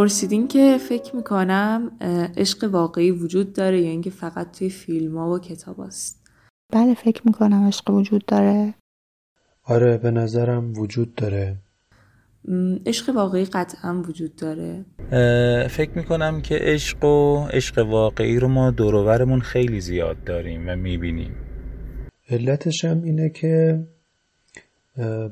پرسیدین 0.00 0.48
که 0.48 0.78
فکر 0.88 1.16
می‌کنم 1.16 1.90
عشق 2.36 2.64
واقعی 2.72 3.10
وجود 3.10 3.52
داره 3.52 3.80
یا 3.80 3.90
اینکه 3.90 4.10
فقط 4.10 4.58
توی 4.58 4.68
فیلم 4.68 5.18
ها 5.18 5.30
و 5.30 5.38
کتاب 5.38 5.80
هست 5.80 6.26
بله 6.72 6.94
فکر 6.94 7.22
می‌کنم 7.24 7.66
عشق 7.66 7.90
وجود 7.90 8.24
داره. 8.26 8.74
آره 9.64 9.98
به 9.98 10.10
نظرم 10.10 10.72
وجود 10.72 11.14
داره. 11.14 11.56
عشق 12.86 13.16
واقعی 13.16 13.44
قطعا 13.44 14.02
وجود 14.08 14.36
داره. 14.36 14.84
فکر 15.68 15.90
می‌کنم 15.94 16.42
که 16.42 16.58
عشق 16.60 17.04
و 17.04 17.46
عشق 17.52 17.78
واقعی 17.78 18.38
رو 18.38 18.48
ما 18.48 18.70
دورورمون 18.70 19.40
خیلی 19.40 19.80
زیاد 19.80 20.24
داریم 20.24 20.68
و 20.68 20.76
می‌بینیم. 20.76 21.34
علتش 22.30 22.84
هم 22.84 23.02
اینه 23.02 23.30
که 23.30 23.84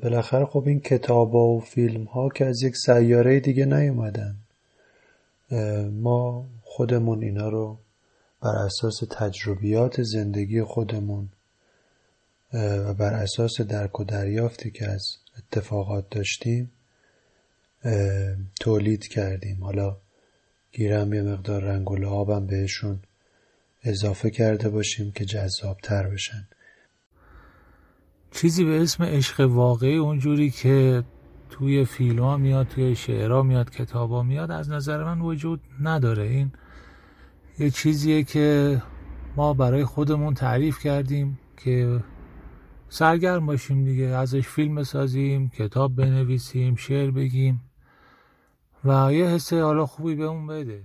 بالاخره 0.03 0.45
خب 0.45 0.65
این 0.67 0.81
کتاب 0.81 1.35
و 1.35 1.61
فیلم 1.61 2.05
ها 2.05 2.29
که 2.29 2.47
از 2.47 2.63
یک 2.63 2.77
سیاره 2.77 3.41
دیگه 3.41 3.65
نیومدن. 3.65 4.37
ما 5.93 6.49
خودمون 6.63 7.23
اینا 7.23 7.49
رو 7.49 7.79
بر 8.43 8.57
اساس 8.57 9.01
تجربیات 9.11 10.03
زندگی 10.03 10.63
خودمون 10.63 11.29
و 12.53 12.95
بر 12.95 13.15
اساس 13.15 13.61
درک 13.61 14.01
و 14.01 14.05
دریافتی 14.05 14.71
که 14.71 14.87
از 14.87 15.17
اتفاقات 15.39 16.11
داشتیم 16.11 16.73
تولید 18.61 19.09
کردیم. 19.09 19.65
حالا 19.65 19.97
گیرم 20.73 21.13
یه 21.13 21.23
مقدار 21.23 21.63
رنگ 21.63 21.91
و 21.91 21.97
لعابم 21.97 22.47
بهشون 22.47 23.01
اضافه 23.83 24.31
کرده 24.31 24.69
باشیم 24.69 25.13
که 25.13 25.25
جذابتر 25.25 26.09
بشن. 26.09 26.49
چیزی 28.33 28.65
به 28.65 28.83
اسم 28.83 29.05
عشق 29.05 29.41
واقعی 29.41 29.97
اونجوری 29.97 30.51
که 30.51 31.05
توی 31.51 31.85
فیلم 31.85 32.23
ها 32.23 32.37
میاد 32.37 32.69
توی 32.69 32.97
شعرها 32.97 33.43
میاد 33.43 33.71
کتاب 33.71 34.11
ها 34.11 34.23
میاد. 34.23 34.51
از 34.51 34.71
نظر 34.71 35.05
من 35.05 35.21
وجود 35.21 35.61
نداره. 35.81 36.23
این 36.23 36.53
یه 37.59 37.71
چیزیه 37.71 38.23
که 38.25 38.83
ما 39.37 39.55
برای 39.55 39.85
خودمون 39.85 40.35
تعریف 40.35 40.79
کردیم 40.79 41.39
که 41.57 42.05
سرگرم 42.89 43.47
باشیم 43.47 43.85
دیگه. 43.85 44.07
ازش 44.07 44.49
فیلم 44.49 44.75
بسازیم 44.75 45.49
کتاب 45.49 45.97
بنویسیم 45.97 46.77
شعر 46.77 47.11
بگیم 47.11 47.61
و 48.85 49.13
یه 49.13 49.27
حس 49.27 49.53
حالا 49.53 49.87
خوبی 49.87 50.15
به 50.15 50.25
اون 50.25 50.47
بده. 50.47 50.85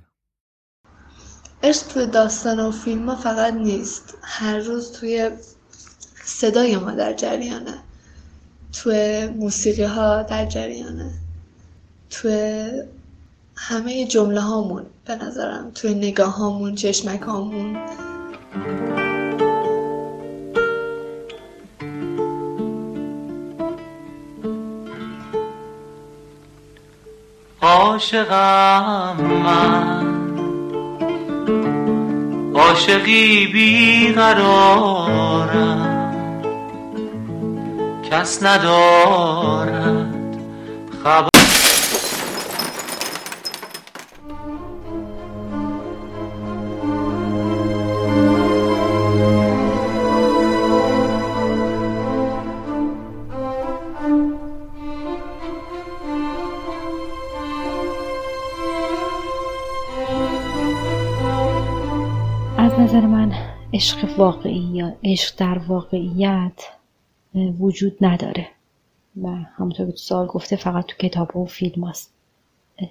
عشق 1.64 1.88
توی 1.88 2.08
داستان 2.08 2.60
و 2.60 2.72
فیلم 2.72 3.16
فقط 3.16 3.54
نیست. 3.54 4.18
هر 4.24 4.58
روز 4.58 4.92
توی 4.92 5.32
صدای 6.24 6.78
ما 6.78 6.92
در 6.92 7.14
جریانه. 7.14 7.84
توی 8.74 9.28
موسیقی 9.28 9.84
ها 9.84 10.24
در 10.24 10.46
جریانه. 10.46 11.12
توی 12.10 12.68
همه 13.56 14.06
جمله 14.06 14.42
هامون 14.42 14.86
به 15.06 15.16
نظرم 15.16 15.72
توی 15.76 15.94
نگاه 15.94 16.36
هامون 16.36 16.76
چشمک 16.76 17.22
هامون 17.22 17.78
عاشقم 27.62 29.16
من 29.44 30.14
عاشقی 32.56 33.48
بیقرارم. 33.48 34.74
کس 38.14 38.44
ندارد. 38.44 40.14
خبر 41.04 41.30
از 62.58 62.80
نظر 62.80 63.02
من 63.02 63.32
عشق 63.74 64.20
واقعی 64.20 64.54
یا 64.54 64.94
عشق 65.04 65.36
در 65.38 65.58
واقعیت 65.58 66.83
وجود 67.36 67.98
نداره. 68.02 68.48
و 69.22 69.28
همونطور 69.30 69.86
که 69.86 69.92
تو 69.92 69.98
سوال 69.98 70.28
گفته 70.28 70.56
فقط 70.56 70.86
تو 70.86 70.96
کتاب 70.98 71.38
و 71.38 71.46
فیلم 71.46 71.84
هست. 71.84 72.14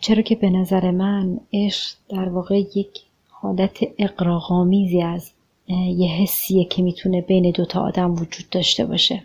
چرا 0.01 0.23
که 0.23 0.35
به 0.35 0.51
نظر 0.51 0.91
من 0.91 1.41
عشق 1.53 1.97
در 2.09 2.29
واقع 2.29 2.59
یک 2.59 3.01
حالت 3.29 3.79
اقراغامیزی 3.99 5.03
از 5.03 5.31
یه 5.69 6.11
حسیه 6.11 6.65
که 6.65 6.83
می‌تونه 6.83 7.21
بین 7.21 7.51
دوتا 7.51 7.81
آدم 7.81 8.13
وجود 8.15 8.51
داشته 8.51 8.87
باشه. 8.87 9.23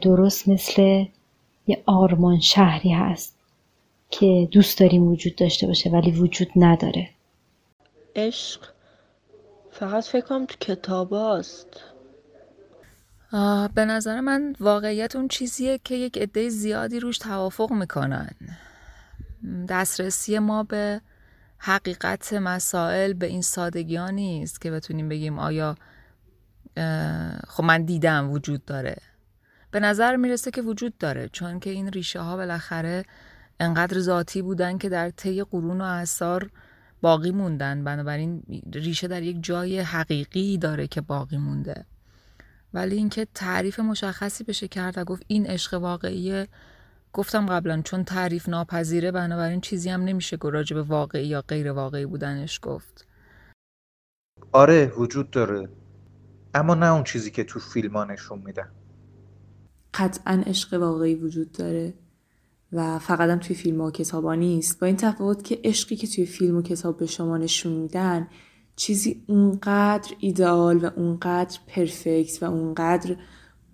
درست 0.00 0.48
مثل 0.48 1.04
یه 1.66 1.82
آرمان 1.86 2.40
شهری 2.40 2.90
هست 2.90 3.36
که 4.10 4.48
دوست 4.50 4.78
داریم 4.78 5.08
وجود 5.08 5.36
داشته 5.36 5.66
باشه 5.66 5.90
ولی 5.90 6.10
وجود 6.10 6.48
نداره. 6.56 7.10
عشق 8.16 8.60
فقط 9.70 10.04
فکر 10.04 10.26
کنم 10.26 10.46
تو 10.46 10.54
کتاب 10.60 11.12
هست 11.12 11.80
به 13.74 13.84
نظر 13.84 14.20
من 14.20 14.56
واقعیت 14.60 15.16
اون 15.16 15.28
چیزیه 15.28 15.80
که 15.84 15.94
یک 15.94 16.18
عده 16.18 16.48
زیادی 16.48 17.00
روش 17.00 17.18
توافق 17.18 17.72
می‌کنن. 17.72 18.30
دسترسی 19.68 20.38
ما 20.38 20.62
به 20.62 21.00
حقیقت 21.58 22.32
مسائل 22.32 23.12
به 23.12 23.26
این 23.26 23.42
سادگی 23.42 23.96
ها 23.96 24.10
نیست 24.10 24.60
که 24.60 24.70
بتونیم 24.70 25.08
بگیم 25.08 25.38
آیا 25.38 25.76
خب 27.48 27.64
من 27.64 27.84
دیدم 27.84 28.30
وجود 28.30 28.64
داره. 28.64 28.96
به 29.70 29.80
نظر 29.80 30.16
می‌رسه 30.16 30.50
که 30.50 30.62
وجود 30.62 30.98
داره 30.98 31.28
چون 31.28 31.60
که 31.60 31.70
این 31.70 31.88
ریشه 31.88 32.20
ها 32.20 32.36
بالاخره 32.36 33.04
انقدر 33.60 34.00
ذاتی 34.00 34.42
بودن 34.42 34.78
که 34.78 34.88
در 34.88 35.10
طی 35.10 35.42
قرون 35.42 35.80
و 35.80 35.84
اثار 35.84 36.50
باقی 37.00 37.30
موندن. 37.30 37.84
بنابراین 37.84 38.42
ریشه 38.74 39.08
در 39.08 39.22
یک 39.22 39.36
جای 39.40 39.80
حقیقی 39.80 40.58
داره 40.58 40.86
که 40.86 41.00
باقی 41.00 41.36
مونده. 41.36 41.84
ولی 42.74 42.96
اینکه 42.96 43.26
تعریف 43.34 43.80
مشخصی 43.80 44.44
بشه 44.44 44.68
کرد 44.68 44.98
و 44.98 45.04
گفت 45.04 45.22
این 45.26 45.46
عشق 45.46 45.74
واقعیه 45.74 46.48
گفتم 47.12 47.46
قبلا 47.46 47.82
چون 47.84 48.04
تعریف 48.04 48.48
ناپذیره 48.48 49.10
بنابراین 49.10 49.60
چیزی 49.60 49.90
هم 49.90 50.02
نمیشه 50.02 50.38
راجع 50.42 50.76
به 50.76 50.82
واقعی 50.82 51.26
یا 51.26 51.42
غیر 51.48 51.72
واقعی 51.72 52.06
بودنش 52.06 52.60
گفت. 52.62 53.08
آره 54.52 54.92
وجود 54.96 55.30
داره. 55.30 55.68
اما 56.54 56.74
نه 56.74 56.92
اون 56.92 57.04
چیزی 57.04 57.30
که 57.30 57.44
تو 57.44 57.60
فیلم 57.60 57.92
ها 57.92 58.04
نشون 58.04 58.38
میدن. 58.38 58.68
قطعا 59.94 60.42
عشق 60.46 60.74
واقعی 60.74 61.14
وجود 61.14 61.52
داره 61.52 61.94
و 62.72 62.98
فقط 62.98 63.30
هم 63.30 63.38
توی 63.38 63.56
فیلم 63.56 63.80
و 63.80 63.90
کتاب 63.90 64.30
نیست. 64.30 64.80
با 64.80 64.86
این 64.86 64.96
تفاوت 64.96 65.44
که 65.44 65.60
عشقی 65.64 65.96
که 65.96 66.06
توی 66.06 66.26
فیلم 66.26 66.56
و 66.56 66.62
کتاب 66.62 66.98
به 66.98 67.06
شما 67.06 67.38
نشون 67.38 67.72
میدن 67.72 68.28
چیزی 68.76 69.24
اونقدر 69.28 70.14
ایدئال 70.18 70.84
و 70.84 70.90
اونقدر 70.96 71.58
پرفکت 71.66 72.42
و 72.42 72.46
اونقدر 72.46 73.16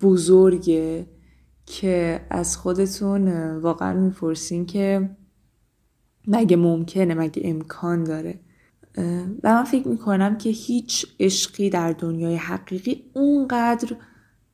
بزرگه 0.01 1.07
که 1.65 2.25
از 2.29 2.57
خودتون 2.57 3.55
واقعا 3.57 3.93
می‌پرسین 3.99 4.65
که 4.65 5.09
مگه 6.27 6.57
ممکنه 6.57 7.13
مگه 7.13 7.41
امکان 7.45 8.03
داره. 8.03 8.39
و 9.43 9.53
من 9.55 9.63
فکر 9.63 9.87
می‌کنم 9.87 10.37
که 10.37 10.49
هیچ 10.49 11.05
عشقی 11.19 11.69
در 11.69 11.91
دنیای 11.91 12.35
حقیقی 12.35 13.03
اونقدر 13.13 13.95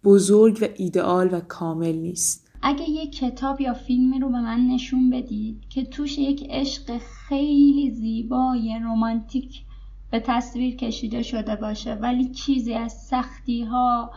بزرگ 0.04 0.58
و 0.62 0.66
ایدئال 0.78 1.34
و 1.34 1.40
کامل 1.40 1.96
نیست. 1.96 2.48
اگه 2.62 2.90
یک 2.90 3.18
کتاب 3.18 3.62
یا 3.62 3.74
فیلمی 3.74 4.20
رو 4.20 4.28
به 4.28 4.42
من 4.42 4.60
نشون 4.60 5.10
بدید 5.10 5.70
که 5.70 5.86
توش 5.86 6.18
یک 6.18 6.48
عشق 6.50 6.98
خیلی 6.98 7.92
زیبای 7.92 8.80
رومانتیک 8.84 9.64
به 10.12 10.20
تصویر 10.20 10.76
کشیده 10.76 11.24
شده 11.24 11.56
باشه. 11.56 11.94
ولی 11.94 12.32
چیزی 12.32 12.74
از 12.74 12.94
سختی 12.94 13.64
ها 13.64 14.14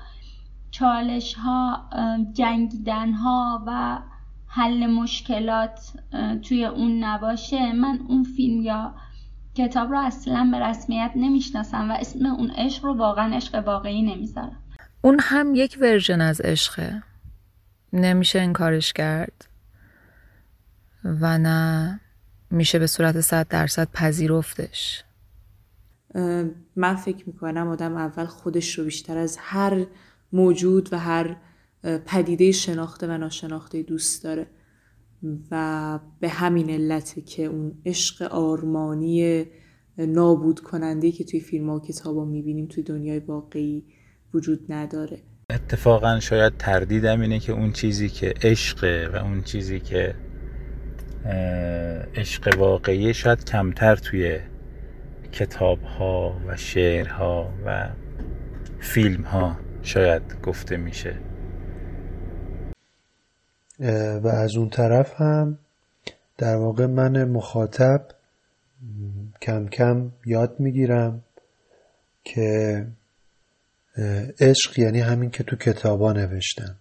چالش 0.70 1.35
ها 1.35 1.90
جنگیدن 2.33 3.12
ها 3.12 3.64
و 3.66 3.98
حل 4.46 4.87
مشکلات 4.87 5.81
توی 6.42 6.64
اون 6.64 7.05
نباشه. 7.05 7.72
من 7.72 7.98
اون 8.09 8.24
فیلم 8.24 8.62
یا 8.62 8.94
کتاب 9.55 9.90
رو 9.90 9.98
اصلا 9.98 10.48
به 10.53 10.59
رسمیت 10.59 11.12
نمی‌شناسم 11.16 11.90
و 11.90 11.92
اسم 11.92 12.26
اون 12.26 12.50
عشق 12.50 12.85
رو 12.85 12.94
واقعا 12.96 13.37
عشق 13.37 13.55
واقعی 13.66 14.03
نمی‌ذارم. 14.03 14.62
اون 15.03 15.18
هم 15.20 15.55
یک 15.55 15.79
ورژن 15.81 16.20
از 16.20 16.40
عشقه. 16.40 17.03
نمیشه 17.92 18.40
انکارش 18.40 18.92
کرد 18.92 19.48
و 21.05 21.38
نه 21.38 22.00
میشه 22.50 22.79
به 22.79 22.87
صورت 22.87 23.20
صد 23.20 23.48
درصد 23.48 23.88
پذیرفتش. 23.92 25.05
من 26.77 26.94
فکر 26.94 27.25
می‌کنم 27.27 27.68
آدم 27.68 27.96
اول 27.96 28.25
خودش 28.25 28.79
رو 28.79 28.85
بیشتر 28.85 29.18
از 29.18 29.37
هر 29.40 29.87
موجود 30.33 30.88
و 30.92 30.99
هر 30.99 31.37
پدیده 32.07 32.53
شناخته 32.53 33.07
و 33.07 33.18
ناشناخته 33.18 33.83
دوست 33.83 34.25
داره. 34.25 34.46
و 35.51 35.99
به 36.20 36.29
همین 36.29 36.70
علته 36.70 37.20
که 37.20 37.44
اون 37.44 37.73
عشق 37.87 38.23
آرمانی 38.23 39.44
نابود 39.99 40.61
کننده 40.61 41.12
که 41.12 41.25
توی 41.25 41.40
فیلم 41.40 41.68
و 41.68 41.81
کتاب 41.81 42.16
ها 42.16 42.25
می‌بینیم 42.25 42.66
توی 42.66 42.83
دنیای 42.83 43.18
واقعی 43.18 43.85
وجود 44.35 44.73
نداره. 44.73 45.18
اتفاقا 45.51 46.20
شاید 46.20 46.57
تردیدم 46.59 47.20
اینه 47.20 47.38
که 47.38 47.53
اون 47.53 47.73
چیزی 47.73 48.09
که 48.09 48.35
عشقه 48.42 49.11
و 49.12 49.16
اون 49.16 49.42
چیزی 49.42 49.81
که 49.81 50.14
عشق 52.14 52.59
واقعی 52.59 53.14
شاید 53.14 53.44
کمتر 53.44 53.96
توی 53.96 54.38
کتاب 55.33 55.83
ها 55.83 56.40
و 56.47 56.57
شعرها 56.57 57.53
و 57.66 57.90
فیلم 58.81 59.23
ها 59.23 59.57
شاید 59.83 60.23
گفته 60.43 60.77
میشه. 60.77 61.16
و 64.23 64.29
از 64.29 64.57
اون 64.57 64.69
طرف 64.71 65.21
هم 65.21 65.59
در 66.38 66.57
واقع 66.57 66.87
من 66.87 67.25
مخاطب 67.25 68.09
کم 69.43 69.66
کم 69.66 70.12
یاد 70.27 70.61
می‌گیرم 70.61 71.23
که 72.25 72.87
عشق 74.40 74.79
یعنی 74.79 75.01
همین 75.01 75.31
که 75.31 75.45
تو 75.45 75.57
کتابا 75.57 76.12
نوشتن 76.12 76.77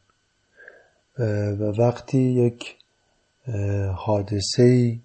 و 1.60 1.64
وقتی 1.80 2.18
یک 2.18 2.78
حادثه 3.96 5.00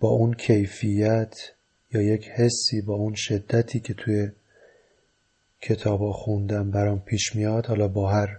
با 0.00 0.08
اون 0.08 0.34
کیفیت 0.34 1.53
یا 1.94 2.02
یک 2.02 2.28
حسی 2.28 2.80
با 2.80 2.94
اون 2.94 3.14
شدتی 3.16 3.80
که 3.80 3.94
توی 3.94 4.30
کتابا 5.60 6.12
خوندم 6.12 6.70
برام 6.70 7.00
پیش 7.00 7.36
میاد 7.36 7.66
حالا 7.66 7.88
با 7.88 8.12
هر 8.12 8.38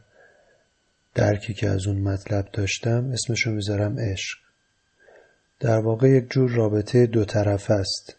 درکی 1.15 1.54
که 1.54 1.70
از 1.70 1.88
اون 1.88 2.02
مطلب 2.02 2.50
داشتم 2.54 3.12
اسمشو 3.12 3.52
می‌ذارم 3.52 4.00
عشق. 4.00 4.38
در 5.60 5.80
واقع 5.80 6.10
یک 6.10 6.30
جور 6.30 6.52
رابطه 6.52 7.06
دو 7.06 7.26
طرف 7.26 7.72
است. 7.72 8.15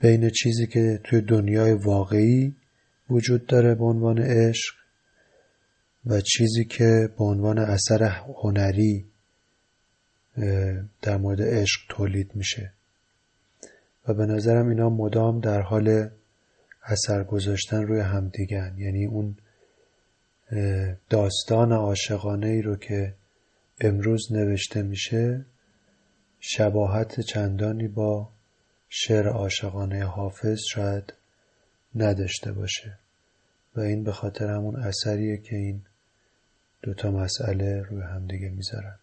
بین 0.00 0.30
چیزی 0.30 0.66
که 0.66 1.00
توی 1.04 1.20
دنیای 1.20 1.72
واقعی 1.72 2.54
وجود 3.10 3.46
داره 3.46 3.74
به 3.74 3.84
عنوان 3.84 4.18
عشق 4.18 4.74
و 6.06 6.20
چیزی 6.20 6.64
که 6.64 7.08
به 7.18 7.24
عنوان 7.24 7.58
اثر 7.58 8.02
هنری 8.42 9.04
در 11.02 11.16
مورد 11.16 11.42
عشق 11.42 11.80
تولید 11.88 12.30
میشه. 12.34 12.75
و 14.08 14.14
به 14.14 14.26
نظرم 14.26 14.68
اینا 14.68 14.90
مدام 14.90 15.40
در 15.40 15.60
حال 15.60 16.10
اثر 16.82 17.24
گذاشتن 17.24 17.82
روی 17.82 18.00
همدیگن 18.00 18.74
یعنی 18.78 19.06
اون 19.06 19.36
داستان 21.10 21.72
عاشقانه 21.72 22.46
ای 22.46 22.62
رو 22.62 22.76
که 22.76 23.14
امروز 23.80 24.32
نوشته 24.32 24.82
میشه 24.82 25.44
شباهت 26.40 27.20
چندانی 27.20 27.88
با 27.88 28.28
شعر 28.88 29.28
عاشقانه 29.28 30.04
حافظ 30.04 30.58
شاید 30.70 31.12
نداشته 31.94 32.52
باشه. 32.52 32.98
و 33.76 33.80
این 33.80 34.04
به 34.04 34.12
خاطر 34.12 34.46
همون 34.46 34.76
اثریه 34.76 35.36
که 35.36 35.56
این 35.56 35.82
دوتا 36.82 37.10
مسئله 37.10 37.82
روی 37.82 38.02
همدیگه 38.02 38.48
می‌ذارن. 38.48 38.98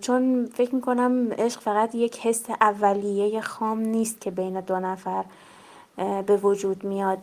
چون 0.00 0.46
فکر 0.54 0.74
می‌کنم 0.74 1.32
عشق 1.32 1.60
فقط 1.60 1.94
یک 1.94 2.18
حس 2.18 2.44
اولیه 2.60 3.40
خام 3.40 3.80
نیست 3.80 4.20
که 4.20 4.30
بین 4.30 4.60
دو 4.60 4.80
نفر 4.80 5.24
به 6.26 6.36
وجود 6.36 6.84
میاد. 6.84 7.18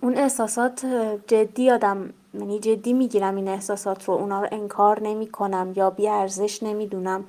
اون 0.00 0.16
احساسات 0.16 0.86
جدی 1.26 1.70
آدم 1.70 2.10
یعنی 2.34 2.58
جدی 2.58 2.92
می‌گیرم 2.92 3.36
این 3.36 3.48
احساسات 3.48 4.04
رو 4.04 4.14
اونا 4.14 4.40
رو 4.42 4.48
انکار 4.52 5.02
نمی 5.02 5.26
کنم 5.26 5.72
یا 5.76 5.90
بی 5.90 6.08
ارزش 6.08 6.62
نمی‌دونم. 6.62 7.24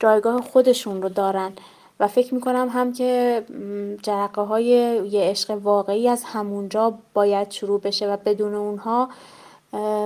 جایگاه 0.00 0.40
خودشون 0.40 1.02
رو 1.02 1.08
دارن. 1.08 1.52
و 2.00 2.08
فکر 2.08 2.34
می‌کنم 2.34 2.68
هم 2.72 2.92
که 2.92 3.44
جرقه 4.02 4.42
های 4.42 4.64
یه 5.10 5.30
عشق 5.30 5.50
واقعی 5.50 6.08
از 6.08 6.24
همونجا 6.24 6.98
باید 7.14 7.50
شروع 7.50 7.80
بشه 7.80 8.12
و 8.12 8.16
بدون 8.16 8.54
اونها 8.54 9.08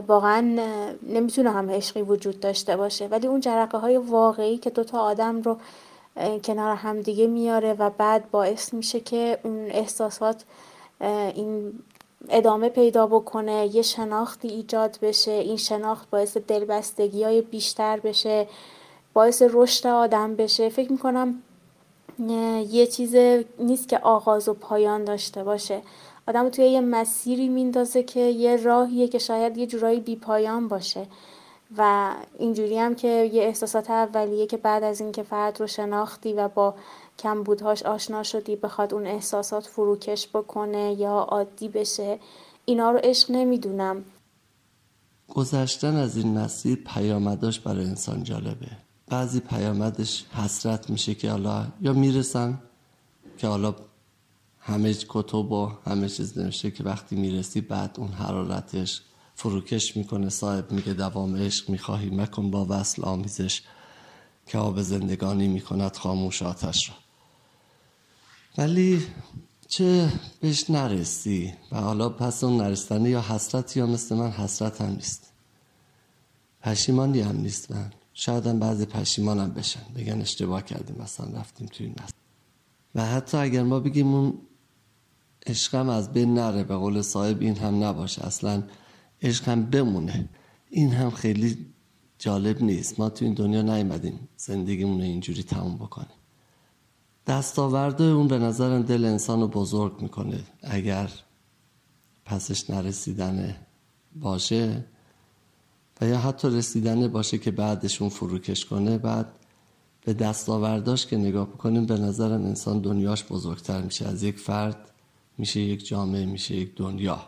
واقعا 0.07 0.59
نمی‌تونه 1.03 1.51
هم 1.51 1.71
عشقی 1.71 2.03
وجود 2.03 2.41
داشته 2.41 2.77
باشه. 2.77 3.07
ولی 3.07 3.27
اون 3.27 3.41
جرقه 3.41 3.79
های 3.79 3.97
واقعی 3.97 4.59
که 4.59 4.71
دوتا 4.71 5.01
آدم 5.01 5.43
رو 5.43 5.57
کنار 6.45 6.77
همدیگه 6.77 7.27
میاره 7.27 7.73
و 7.73 7.91
بعد 7.91 8.31
باعث 8.31 8.75
میشه 8.75 9.01
که 9.01 9.39
اون 9.43 9.67
احساسات 9.71 10.45
این 11.01 11.73
ادامه 12.29 12.69
پیدا 12.69 13.07
بکنه 13.07 13.77
یه 13.77 13.83
شناختی 13.83 14.49
ایجاد 14.49 14.99
بشه 15.03 15.33
این 15.33 15.57
شناخت 15.57 16.11
باعث 16.11 16.37
دلبستگی 16.37 17.25
های 17.25 17.41
بیشتر 17.41 18.01
بشه 18.01 18.49
باعث 19.15 19.43
رشد 19.51 19.87
آدم 19.87 20.37
بشه. 20.37 20.69
فکر 20.69 20.93
می‌کنم 20.93 21.43
یه 22.69 22.87
چیز 22.87 23.17
نیست 23.59 23.89
که 23.89 23.99
آغاز 23.99 24.49
و 24.49 24.55
پایان 24.55 25.05
داشته 25.05 25.45
باشه. 25.45 25.83
آدم 26.29 26.49
توی 26.49 26.65
یه 26.65 26.81
مسیری 26.81 27.49
میندازه 27.49 28.03
که 28.03 28.21
یه 28.21 28.57
راهیه 28.57 29.09
که 29.09 29.19
شاید 29.19 29.57
یه 29.57 29.67
جورایی 29.67 30.01
بی 30.01 30.17
پایان 30.17 30.69
باشه. 30.69 31.07
و 31.77 32.13
اینجوری 32.39 32.79
هم 32.79 32.95
که 32.95 33.09
یه 33.09 33.43
احساسات 33.43 33.91
اولیه 33.91 34.47
که 34.47 34.57
بعد 34.57 34.83
از 34.85 35.01
اینکه 35.01 35.23
فرد 35.23 35.61
رو 35.61 35.67
شناختی 35.67 36.33
و 36.33 36.49
با 36.49 36.75
کمبودهاش 37.19 37.83
آشنا 37.83 38.23
شدی 38.23 38.57
بخواد 38.57 38.95
اون 38.95 39.07
احساسات 39.07 39.67
فروکش 39.67 40.29
بکنه 40.29 40.93
یا 40.99 41.19
عادی 41.19 41.69
بشه 41.69 42.19
اینا 42.65 42.91
رو 42.91 42.99
عشق 43.03 43.31
نمی‌دونم. 43.31 44.05
گذشتن 45.29 45.97
از 45.97 46.17
این 46.17 46.39
مسیر 46.39 46.83
پیامداش 46.87 47.61
برای 47.61 47.85
انسان 47.85 48.25
جالبه. 48.25 48.69
بعضی 49.09 49.41
پیامدش 49.41 50.25
حسرت 50.25 50.91
میشه 50.91 51.15
که 51.15 51.31
حالا 51.31 51.67
یا 51.81 51.93
می‌رسن 51.93 52.59
که 53.39 53.47
حالا 53.47 53.75
همه 54.65 54.95
کتب 55.09 55.53
و 55.53 55.73
همه 55.87 56.09
چیز 56.09 56.39
نوشته 56.39 56.71
که 56.71 56.85
وقتی 56.85 57.17
می‌رسی 57.17 57.61
بعد 57.61 57.97
اون 57.99 58.13
حرارتش 58.13 59.03
فروکش 59.35 59.97
می‌کنه. 59.97 60.29
صاحب 60.29 60.73
میگه 60.73 60.93
دوام 60.93 61.37
عشق 61.37 61.71
می‌خواهی 61.71 62.11
مکن 62.11 62.51
با 62.51 62.67
وصل 62.69 63.03
آمیزش 63.05 63.63
که 64.47 64.59
آب 64.59 64.83
زندگانی 64.83 65.49
می‌کند 65.49 65.97
خاموش 65.97 66.43
آتش 66.43 66.89
را. 66.89 66.95
ولی 68.59 69.07
چه 69.69 70.13
بهش 70.41 70.71
نرسی؟ 70.71 71.55
و 71.73 71.81
حالا 71.81 72.09
پس 72.09 72.45
اون 72.45 72.57
نرستنه 72.57 73.11
یا 73.11 73.21
حسرت 73.21 73.77
یا 73.77 73.87
مثل 73.87 74.15
من 74.15 74.31
حسرت 74.31 74.81
هم 74.81 74.91
نیست. 74.91 75.33
پشیمانی 76.61 77.21
هم 77.21 77.37
نیست. 77.37 77.71
من 77.71 77.93
شاید 78.15 78.47
هم 78.47 78.59
بعضی 78.59 78.85
پشیمانم 78.85 79.51
بشن. 79.51 79.83
بگن 79.97 80.21
اشتباه 80.21 80.63
کردیم 80.63 80.97
مثلا 81.03 81.27
رفتیم 81.41 81.67
توی 81.67 81.87
این 81.87 81.95
و 82.95 83.07
حتی 83.07 83.37
اگر 83.37 83.63
ما 83.63 83.81
بگیم 83.81 84.15
اون 84.15 84.39
عشقم 85.47 85.89
از 85.89 86.13
بین 86.13 86.35
نره 86.35 86.65
به 86.65 86.77
قول 86.77 87.03
صاحب 87.03 87.41
این 87.41 87.57
هم 87.57 87.85
نباشه. 87.85 88.27
اصلا 88.27 88.63
عشق 89.23 89.49
هم 89.49 89.65
بمونه. 89.65 90.29
این 90.71 90.93
هم 90.93 91.11
خیلی 91.11 91.67
جالب 92.19 92.63
نیست. 92.63 93.01
ما 93.01 93.11
تو 93.11 93.25
این 93.25 93.35
دنیا 93.35 93.63
نیومدیم 93.63 94.29
زندگیمون 94.37 94.99
رو 94.99 95.05
اینجوری 95.05 95.43
تموم 95.43 95.77
بکنیم. 95.77 96.17
دستاورده 97.27 98.05
اون 98.05 98.29
به 98.29 98.39
نظرم 98.39 98.83
دل 98.83 99.05
انسان 99.05 99.41
رو 99.41 99.49
بزرگ 99.49 100.03
می‌کنه. 100.03 100.41
اگر 100.63 101.11
پسش 102.25 102.71
نرسیدنه 102.71 103.57
باشه 104.17 104.85
و 106.01 106.09
یا 106.09 106.19
حتی 106.19 106.49
رسیدنه 106.49 107.09
باشه 107.09 107.39
که 107.39 107.51
بعدشون 107.51 108.09
فروکش 108.09 108.67
کنه 108.67 108.99
بعد 108.99 109.33
به 110.05 110.15
دستاورداش 110.15 111.07
که 111.07 111.17
نگاه 111.17 111.47
بکنیم 111.47 111.87
به 111.87 111.99
نظرم 111.99 112.45
انسان 112.45 112.81
دنیاش 112.81 113.25
بزرگتر 113.25 113.83
میشه. 113.83 114.09
از 114.09 114.23
یک 114.23 114.39
فرد 114.39 114.92
میشه 115.43 115.61
یک 115.61 115.87
جامعه 115.87 116.27
میشه 116.27 116.55
یک 116.55 116.75
دنیا. 116.77 117.19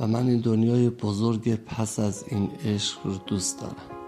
و 0.00 0.06
من 0.06 0.28
این 0.28 0.40
دنیای 0.40 0.90
بزرگ 0.90 1.54
پس 1.54 1.98
از 1.98 2.24
این 2.28 2.50
عشق 2.64 3.06
رو 3.06 3.14
دوست 3.26 3.60
دارم. 3.60 4.05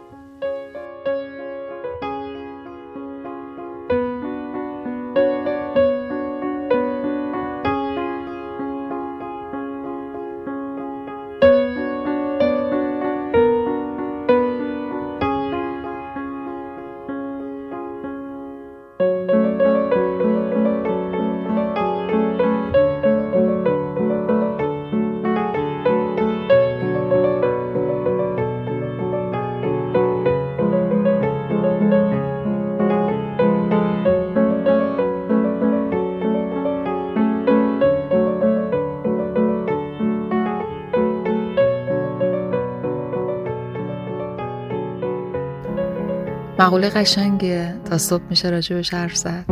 مقوله 46.68 46.88
قشنگه 46.88 47.74
تا 47.90 47.98
صبح 47.98 48.22
میشه 48.30 48.50
راجبش 48.50 48.94
حرف 48.94 49.16
زد. 49.16 49.44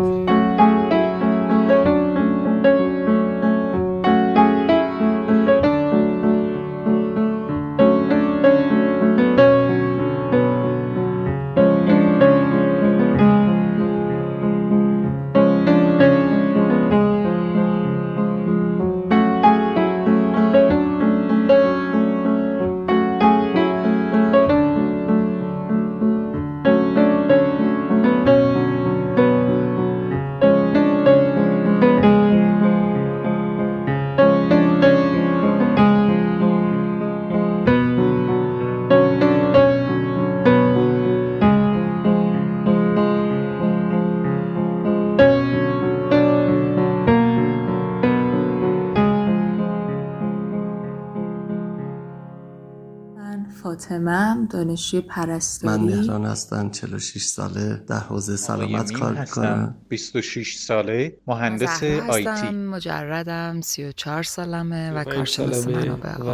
فاطمه 53.97 54.47
دانشجوی 54.51 55.01
پرستاری. 55.01 55.79
من 55.79 55.81
مهران 55.81 56.25
هستم 56.25 56.71
46 56.71 57.23
ساله 57.23 57.83
در 57.89 57.99
حوزه 57.99 58.37
سلامت 58.37 58.93
کار 58.93 59.21
می‌کنم. 59.21 59.75
26 59.89 60.57
ساله 60.57 61.17
مهندس 61.27 61.83
آیتی 61.83 62.29
هستم 62.29 62.55
مجردم 62.55 63.61
34 63.61 64.23
سالمه 64.23 64.93
و 64.93 65.05
کارشناس 65.05 65.69
منابع 65.69 66.17
و 66.17 66.31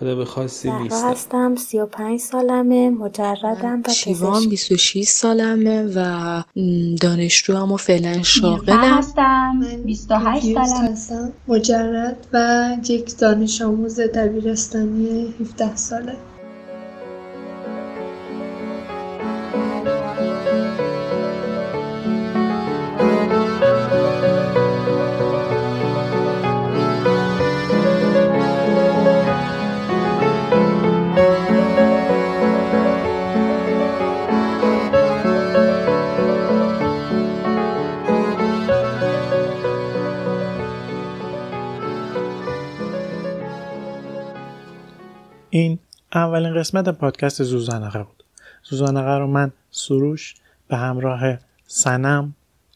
آدم 0.00 0.24
خاصی 0.24 0.70
نیستم 0.70 1.10
هستم 1.10 1.56
35 1.56 2.20
سالمه 2.20 2.90
مجردم 2.90 3.82
و 3.86 3.92
شیوان 3.92 4.32
پزشک 4.32 4.48
26 4.48 5.04
سالمه 5.04 5.92
و 5.96 6.42
دانشجو 7.00 7.56
اما 7.56 7.76
فعلا 7.76 8.10
نیلوفر 8.10 8.22
شاغلم 8.22 8.98
هستم 8.98 9.60
28 9.84 10.46
پیروز 10.46 10.68
سالم 10.68 10.92
هستم. 10.92 11.32
مجرد 11.48 12.26
و 12.32 12.68
یک 12.88 13.18
دانش 13.18 13.62
آموز 13.62 14.00
دبیرستانی 14.00 15.34
17 15.40 15.76
ساله. 15.76 16.31
این 45.54 45.78
اولین 46.14 46.54
قسمت 46.54 46.88
پادکست 46.88 47.42
ذوزنقه 47.42 48.02
بود. 48.02 48.24
ذوزنقه 48.64 49.18
رو 49.18 49.26
من 49.26 49.52
سروش 49.70 50.34
به 50.68 50.76
همراه 50.76 51.38
صنم 51.66 52.34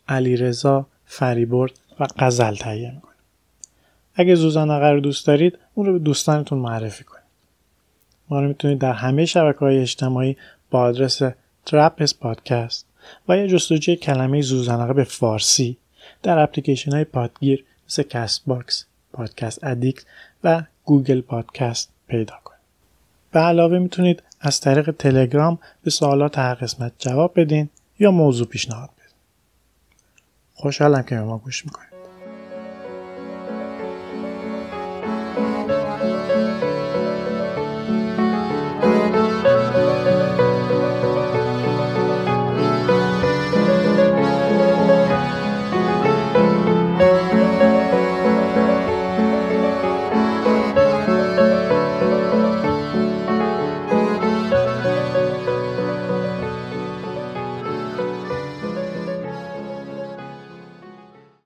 علیرضا 0.09 0.87
فریبرد 1.05 1.73
و 2.01 2.07
غزل 2.19 2.55
تهیه 2.55 2.91
می‌کنم 2.95 3.15
اگه 4.15 4.35
ذوزنقه 4.35 4.91
رو 4.91 5.01
دوست 5.01 5.27
دارید 5.27 5.59
اون 5.75 5.87
رو 5.87 5.93
به 5.93 5.99
دوستانتون 5.99 6.59
معرفی 6.59 7.05
کنید. 7.05 7.25
ما 8.29 8.41
رو 8.41 8.49
می‌تونید 8.49 8.79
در 8.79 8.93
همه 8.93 9.27
شبکه 9.27 9.59
های 9.59 9.79
اجتماعی 9.79 10.37
با 10.71 10.81
آدرس 10.81 11.23
ترپس 11.67 12.15
پادکست 12.15 12.87
و 13.29 13.37
یا 13.37 13.47
جستجوی 13.47 13.97
کلمه 13.97 14.43
ذوزنقه 14.43 14.93
به 14.93 15.05
فارسی 15.05 15.77
در 16.23 16.39
اپلیکیشن 16.39 16.93
های 16.93 17.05
پادگیر 17.05 17.65
مثل 17.87 18.03
Castbox، 18.03 18.85
پادکست 19.13 19.65
ادیکت 19.65 20.05
و 20.45 20.63
گوگل 20.85 21.21
پادکست 21.21 21.91
پیدا 22.09 22.35
کنید. 22.45 22.46
به 23.37 23.43
علاوه 23.43 23.79
می‌تونید 23.79 24.23
از 24.41 24.61
طریق 24.61 24.91
تلگرام 24.91 25.59
به 25.83 25.91
سوالات 25.91 26.39
هر 26.39 26.55
قسمت 26.55 26.93
جواب 26.99 27.41
بدین 27.41 27.69
یا 27.99 28.11
موضوع 28.11 28.47
پیشنهاد 28.47 28.91
بدین. 28.91 29.17
خوشحالم 30.55 31.03
که 31.03 31.15
به 31.15 31.23
ما 31.23 31.39
گوش 31.39 31.65
می‌کنید. 31.65 31.86